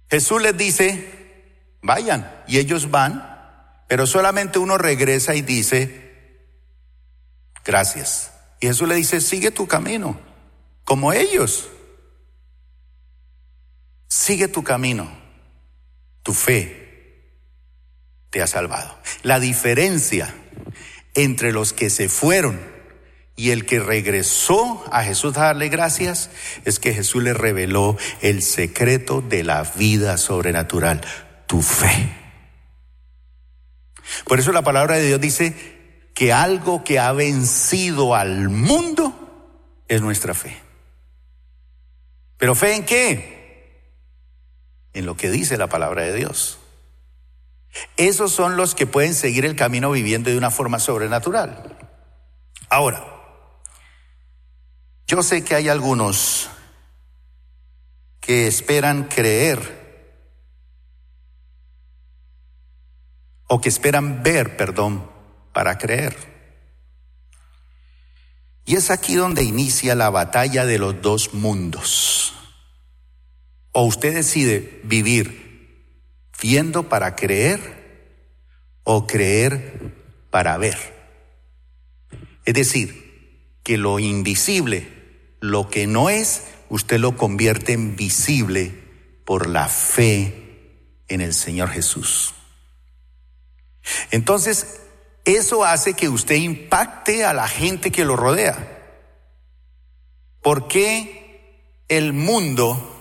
[0.10, 6.46] Jesús les dice, vayan, y ellos van, pero solamente uno regresa y dice,
[7.66, 8.32] gracias.
[8.60, 10.20] Y Jesús le dice, sigue tu camino,
[10.90, 11.70] como ellos.
[14.08, 15.08] Sigue tu camino,
[16.24, 17.36] tu fe
[18.32, 18.98] te ha salvado.
[19.22, 20.34] La diferencia
[21.14, 22.60] entre los que se fueron
[23.36, 26.32] y el que regresó a Jesús a darle gracias
[26.66, 31.02] es que Jesús le reveló el secreto de la vida sobrenatural,
[31.46, 32.16] tu fe.
[34.26, 35.54] Por eso la palabra de Dios dice
[36.16, 40.69] que algo que ha vencido al mundo es nuestra fe.
[42.40, 43.94] ¿Pero fe en qué?
[44.94, 46.58] En lo que dice la palabra de Dios.
[47.98, 51.78] Esos son los que pueden seguir el camino viviendo de una forma sobrenatural.
[52.70, 53.06] Ahora,
[55.06, 56.50] yo sé que hay algunos
[58.22, 60.08] que esperan creer
[63.48, 65.12] o que esperan ver, perdón,
[65.52, 66.39] para creer.
[68.70, 72.36] Y es aquí donde inicia la batalla de los dos mundos.
[73.72, 75.88] O usted decide vivir
[76.40, 78.20] viendo para creer
[78.84, 79.96] o creer
[80.30, 80.78] para ver.
[82.46, 84.88] Es decir, que lo invisible,
[85.40, 88.72] lo que no es, usted lo convierte en visible
[89.26, 92.36] por la fe en el Señor Jesús.
[94.12, 94.80] Entonces,
[95.36, 98.78] eso hace que usted impacte a la gente que lo rodea.
[100.42, 103.00] ¿Por qué el mundo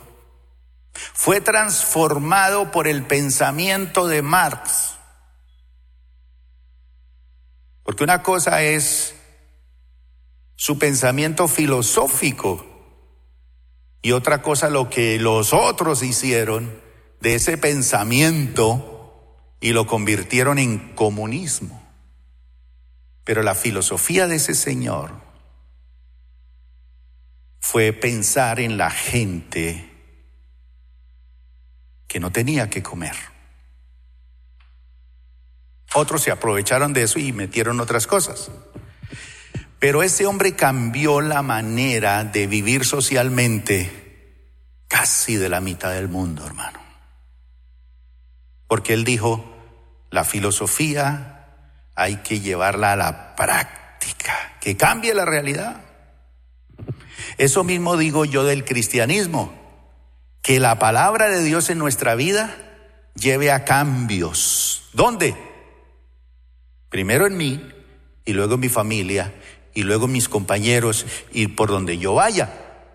[1.12, 4.94] fue transformado por el pensamiento de Marx.
[7.82, 9.14] Porque una cosa es
[10.56, 12.64] su pensamiento filosófico
[14.02, 16.82] y otra cosa lo que los otros hicieron
[17.20, 18.94] de ese pensamiento
[19.60, 21.87] y lo convirtieron en comunismo.
[23.28, 25.12] Pero la filosofía de ese señor
[27.60, 29.86] fue pensar en la gente
[32.06, 33.14] que no tenía que comer.
[35.92, 38.50] Otros se aprovecharon de eso y metieron otras cosas.
[39.78, 44.40] Pero ese hombre cambió la manera de vivir socialmente
[44.88, 46.80] casi de la mitad del mundo, hermano.
[48.66, 49.54] Porque él dijo,
[50.10, 51.37] la filosofía
[51.98, 55.82] hay que llevarla a la práctica, que cambie la realidad.
[57.38, 59.52] Eso mismo digo yo del cristianismo
[60.40, 62.56] que la palabra de Dios en nuestra vida
[63.16, 64.88] lleve a cambios.
[64.92, 65.36] ¿Dónde?
[66.88, 67.68] Primero en mí
[68.24, 69.34] y luego en mi familia
[69.74, 72.52] y luego en mis compañeros y por donde yo vaya.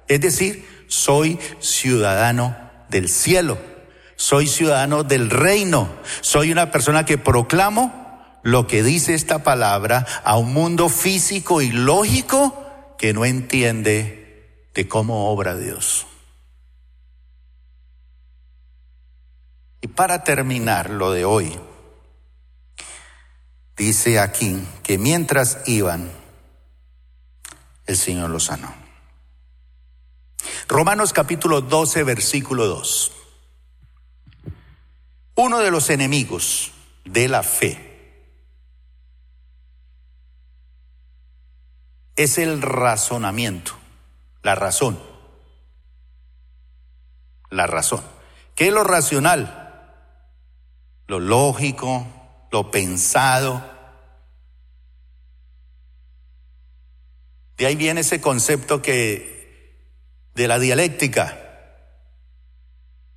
[0.08, 2.56] Es decir, soy ciudadano
[2.88, 3.58] del cielo,
[4.16, 5.90] soy ciudadano del reino,
[6.22, 8.03] soy una persona que proclamo
[8.44, 14.88] lo que dice esta palabra a un mundo físico y lógico que no entiende de
[14.88, 16.06] cómo obra Dios.
[19.82, 21.60] Y para terminar lo de hoy,
[23.76, 26.12] dice aquí que mientras iban,
[27.86, 28.74] el Señor los sanó.
[30.68, 33.12] Romanos capítulo 12, versículo 2.
[35.36, 36.72] Uno de los enemigos
[37.06, 37.93] de la fe
[42.16, 43.74] es el razonamiento,
[44.42, 45.00] la razón.
[47.50, 48.04] La razón.
[48.56, 49.64] ¿Qué es lo racional?
[51.08, 52.08] lo lógico,
[52.52, 53.64] lo pensado.
[57.58, 59.78] De ahí viene ese concepto que
[60.34, 61.40] de la dialéctica.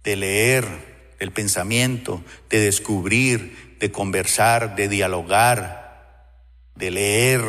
[0.03, 6.31] de leer el pensamiento, de descubrir, de conversar, de dialogar,
[6.77, 7.43] de leer,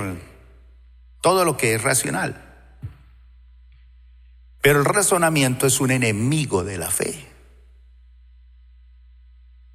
[1.22, 2.43] todo lo que es racional.
[4.61, 7.28] Pero el razonamiento es un enemigo de la fe.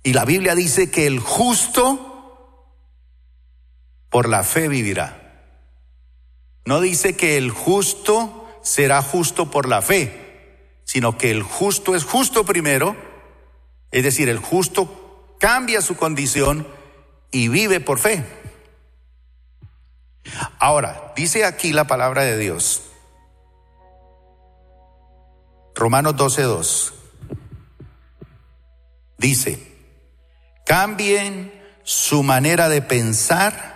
[0.02, 2.12] Y la Biblia dice que el justo
[4.10, 5.18] por la fe vivirá.
[6.64, 12.04] No dice que el justo será justo por la fe, sino que el justo es
[12.04, 12.96] justo primero,
[13.90, 16.66] es decir, el justo cambia su condición
[17.30, 18.24] y vive por fe.
[20.58, 22.82] Ahora, dice aquí la palabra de Dios
[25.74, 26.92] Romanos 12.2
[29.18, 29.58] dice,
[30.66, 31.52] cambien
[31.82, 33.72] su manera de pensar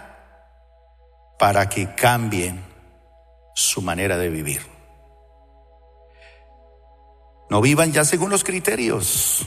[1.39, 2.65] para que cambien
[3.55, 4.61] su manera de vivir.
[7.49, 9.47] No vivan ya según los criterios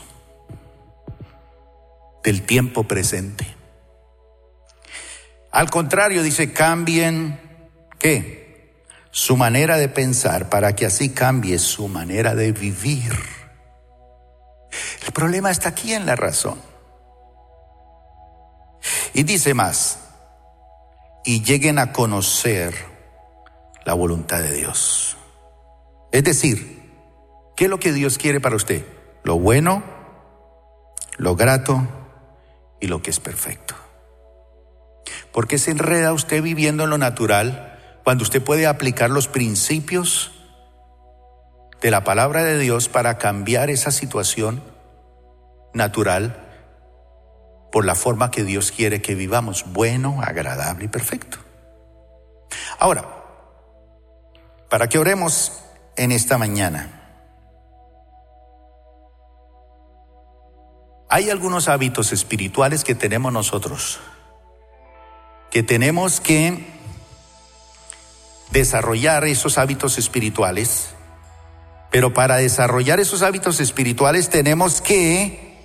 [2.24, 3.59] del tiempo presente.
[5.60, 7.38] Al contrario, dice, cambien,
[8.00, 8.86] ¿qué?
[9.12, 13.12] su manera de pensar para que así cambie su manera de vivir.
[15.06, 16.62] El problema está aquí en la razón.
[19.14, 20.00] Y dice más,
[21.26, 22.74] y lleguen a conocer
[23.84, 25.18] la voluntad de Dios.
[26.14, 26.90] Es decir,
[27.58, 28.86] ¿qué es lo que Dios quiere para usted?
[29.26, 29.84] Lo bueno,
[31.18, 31.86] lo grato
[32.80, 33.76] y lo que es perfecto.
[35.32, 37.70] ¿Por qué se enreda usted viviendo en lo natural?
[38.10, 40.32] cuando usted puede aplicar los principios
[41.80, 44.64] de la palabra de Dios para cambiar esa situación
[45.76, 46.48] natural
[47.72, 51.38] por la forma que Dios quiere que vivamos, bueno, agradable y perfecto.
[52.80, 53.06] Ahora,
[54.72, 55.62] para que oremos
[55.96, 56.90] en esta mañana,
[61.10, 64.00] hay algunos hábitos espirituales que tenemos nosotros,
[65.52, 66.66] que tenemos que
[68.52, 70.90] desarrollar esos hábitos espirituales,
[71.92, 75.58] pero para desarrollar esos hábitos espirituales tenemos que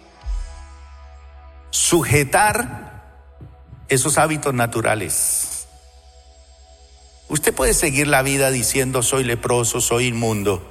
[1.70, 2.84] sujetar
[3.88, 5.66] esos hábitos naturales.
[7.28, 10.70] Usted puede seguir la vida diciendo soy leproso, soy inmundo.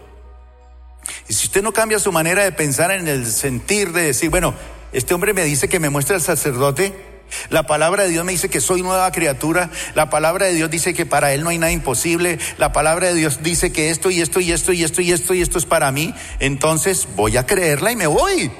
[1.28, 4.54] Y si usted no cambia su manera de pensar en el sentir de decir, bueno,
[4.92, 7.13] este hombre me dice que me muestra el sacerdote,
[7.50, 9.70] la palabra de Dios me dice que soy nueva criatura.
[9.96, 12.40] La palabra de Dios dice que para Él no hay nada imposible.
[12.58, 15.34] La palabra de Dios dice que esto y esto y esto y esto y esto
[15.34, 16.14] y esto es para mí.
[16.40, 18.52] Entonces voy a creerla y me voy.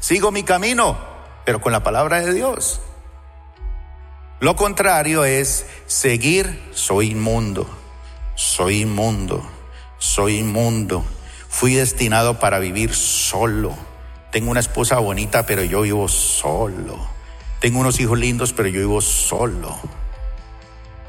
[0.00, 0.98] Sigo mi camino,
[1.44, 2.80] pero con la palabra de Dios.
[4.40, 7.66] Lo contrario es seguir, soy inmundo,
[8.34, 9.48] soy inmundo,
[9.98, 11.04] soy inmundo.
[11.48, 13.74] Fui destinado para vivir solo.
[14.30, 17.15] Tengo una esposa bonita, pero yo vivo solo.
[17.66, 19.76] Tengo unos hijos lindos, pero yo vivo solo.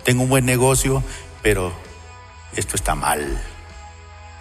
[0.03, 1.03] Tengo un buen negocio,
[1.43, 1.71] pero
[2.55, 3.39] esto está mal.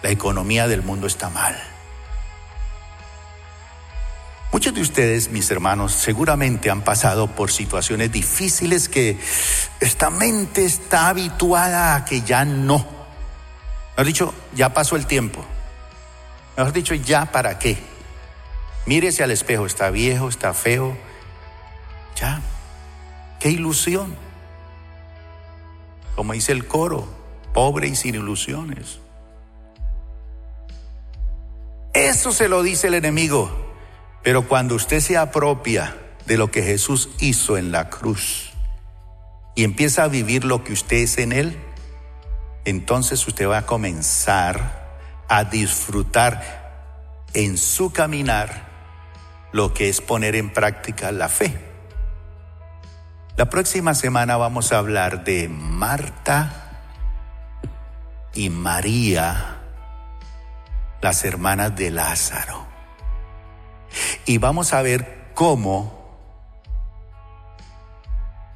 [0.01, 1.55] La economía del mundo está mal.
[4.51, 9.19] Muchos de ustedes, mis hermanos, seguramente han pasado por situaciones difíciles que
[9.79, 12.83] esta mente está habituada a que ya no.
[13.91, 15.45] Mejor dicho, ya pasó el tiempo.
[16.57, 17.77] Mejor dicho, ya para qué.
[18.87, 20.97] Mírese al espejo, está viejo, está feo,
[22.19, 22.41] ya,
[23.39, 24.15] qué ilusión.
[26.15, 27.07] Como dice el coro,
[27.53, 28.99] pobre y sin ilusiones.
[31.93, 33.49] Eso se lo dice el enemigo.
[34.23, 35.95] Pero cuando usted se apropia
[36.25, 38.51] de lo que Jesús hizo en la cruz
[39.55, 41.57] y empieza a vivir lo que usted es en él,
[42.65, 44.85] entonces usted va a comenzar
[45.29, 48.67] a disfrutar en su caminar
[49.51, 51.66] lo que es poner en práctica la fe.
[53.37, 56.79] La próxima semana vamos a hablar de Marta
[58.33, 59.59] y María,
[61.01, 62.65] las hermanas de Lázaro.
[64.25, 66.17] Y vamos a ver cómo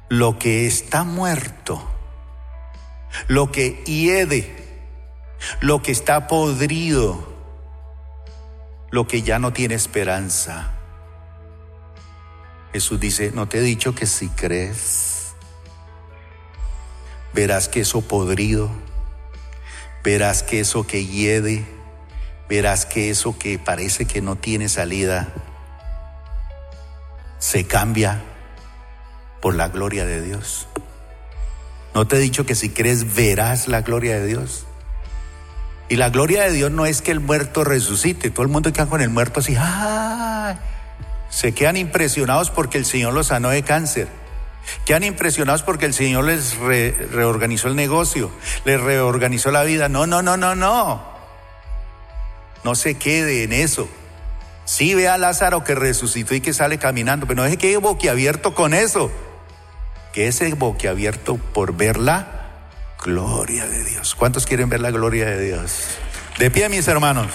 [0.08, 1.80] lo que está muerto,
[3.28, 4.88] lo que hiede,
[5.60, 7.32] lo que está podrido,
[8.90, 10.71] lo que ya no tiene esperanza,
[12.72, 15.34] Jesús dice, no te he dicho que si crees,
[17.34, 18.70] verás que eso podrido,
[20.02, 21.66] verás que eso que hiede,
[22.48, 25.32] verás que eso que parece que no tiene salida,
[27.38, 28.22] se cambia
[29.42, 30.68] por la gloria de Dios.
[31.94, 34.64] No te he dicho que si crees verás la gloria de Dios.
[35.90, 38.30] Y la gloria de Dios no es que el muerto resucite.
[38.30, 39.56] Todo el mundo queda con el muerto así.
[39.58, 40.21] ¡ay!
[41.32, 44.06] Se quedan impresionados porque el Señor los sanó de cáncer.
[44.84, 48.30] Quedan impresionados porque el Señor les reorganizó el negocio,
[48.66, 49.88] les reorganizó la vida.
[49.88, 51.02] No, no, no, no, no.
[52.64, 53.88] No se quede en eso.
[54.66, 57.78] Sí ve a Lázaro que resucitó y que sale caminando, pero no deje que quede
[57.78, 59.10] boquiabierto con eso.
[60.12, 62.42] Que ese boquiabierto por ver la
[63.02, 64.14] gloria de Dios.
[64.14, 65.96] ¿Cuántos quieren ver la gloria de Dios?
[66.38, 67.28] De pie, mis hermanos.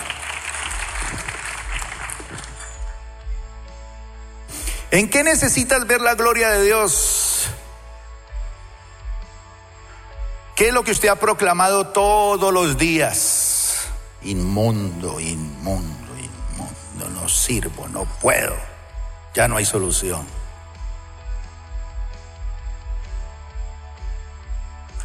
[4.89, 7.47] ¿En qué necesitas ver la gloria de Dios?
[10.55, 13.87] ¿Qué es lo que usted ha proclamado todos los días?
[14.23, 18.55] Inmundo, inmundo, inmundo, no sirvo, no puedo,
[19.35, 20.25] ya no hay solución.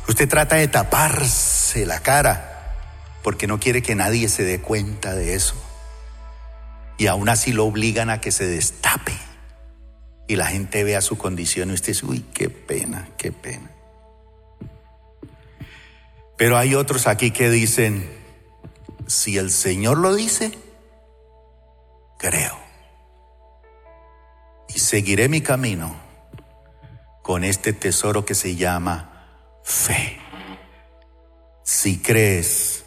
[0.09, 2.77] Usted trata de taparse la cara
[3.23, 5.55] porque no quiere que nadie se dé cuenta de eso.
[6.99, 9.32] Y aún así lo obligan a que se destape
[10.33, 13.71] y la gente vea su condición y usted dice, uy, qué pena, qué pena.
[16.39, 18.11] Pero hay otros aquí que dicen,
[19.07, 20.59] si el Señor lo dice,
[22.19, 22.59] creo.
[24.75, 26.01] Y seguiré mi camino
[27.21, 29.27] con este tesoro que se llama
[29.63, 30.19] fe.
[31.63, 32.87] Si crees,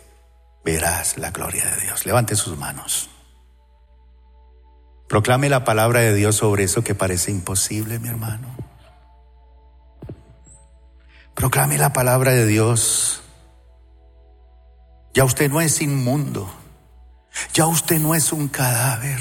[0.64, 2.08] verás la gloria de Dios.
[2.08, 3.12] Levante sus manos.
[5.08, 8.56] Proclame la palabra de Dios sobre eso que parece imposible, mi hermano.
[11.36, 13.22] Proclame la palabra de Dios.
[15.14, 16.50] Ya usted no es inmundo.
[17.54, 19.20] Ya usted no es un cadáver.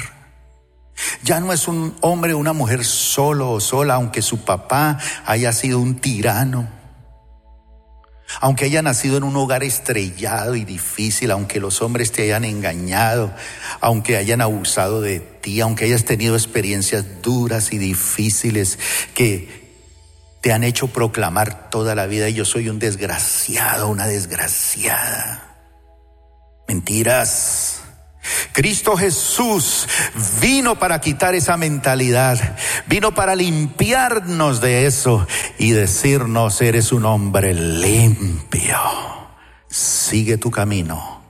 [1.23, 5.51] Ya no es un hombre o una mujer solo o sola, aunque su papá haya
[5.51, 6.84] sido un tirano
[8.41, 13.33] aunque haya nacido en un hogar estrellado y difícil, aunque los hombres te hayan engañado,
[13.81, 18.79] aunque hayan abusado de ti, aunque hayas tenido experiencias duras y difíciles
[19.13, 19.65] que
[20.41, 25.55] te han hecho proclamar toda la vida, yo soy un desgraciado, una desgraciada.
[26.67, 27.74] Mentiras.
[28.51, 29.87] Cristo Jesús
[30.41, 32.57] vino para quitar esa mentalidad,
[32.87, 38.79] vino para limpiarnos de eso y decirnos, eres un hombre limpio,
[39.69, 41.21] sigue tu camino,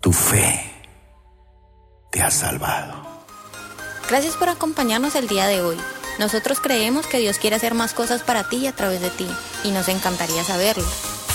[0.00, 0.68] tu fe
[2.10, 3.06] te ha salvado.
[4.08, 5.76] Gracias por acompañarnos el día de hoy.
[6.18, 9.28] Nosotros creemos que Dios quiere hacer más cosas para ti a través de ti
[9.64, 10.84] y nos encantaría saberlo.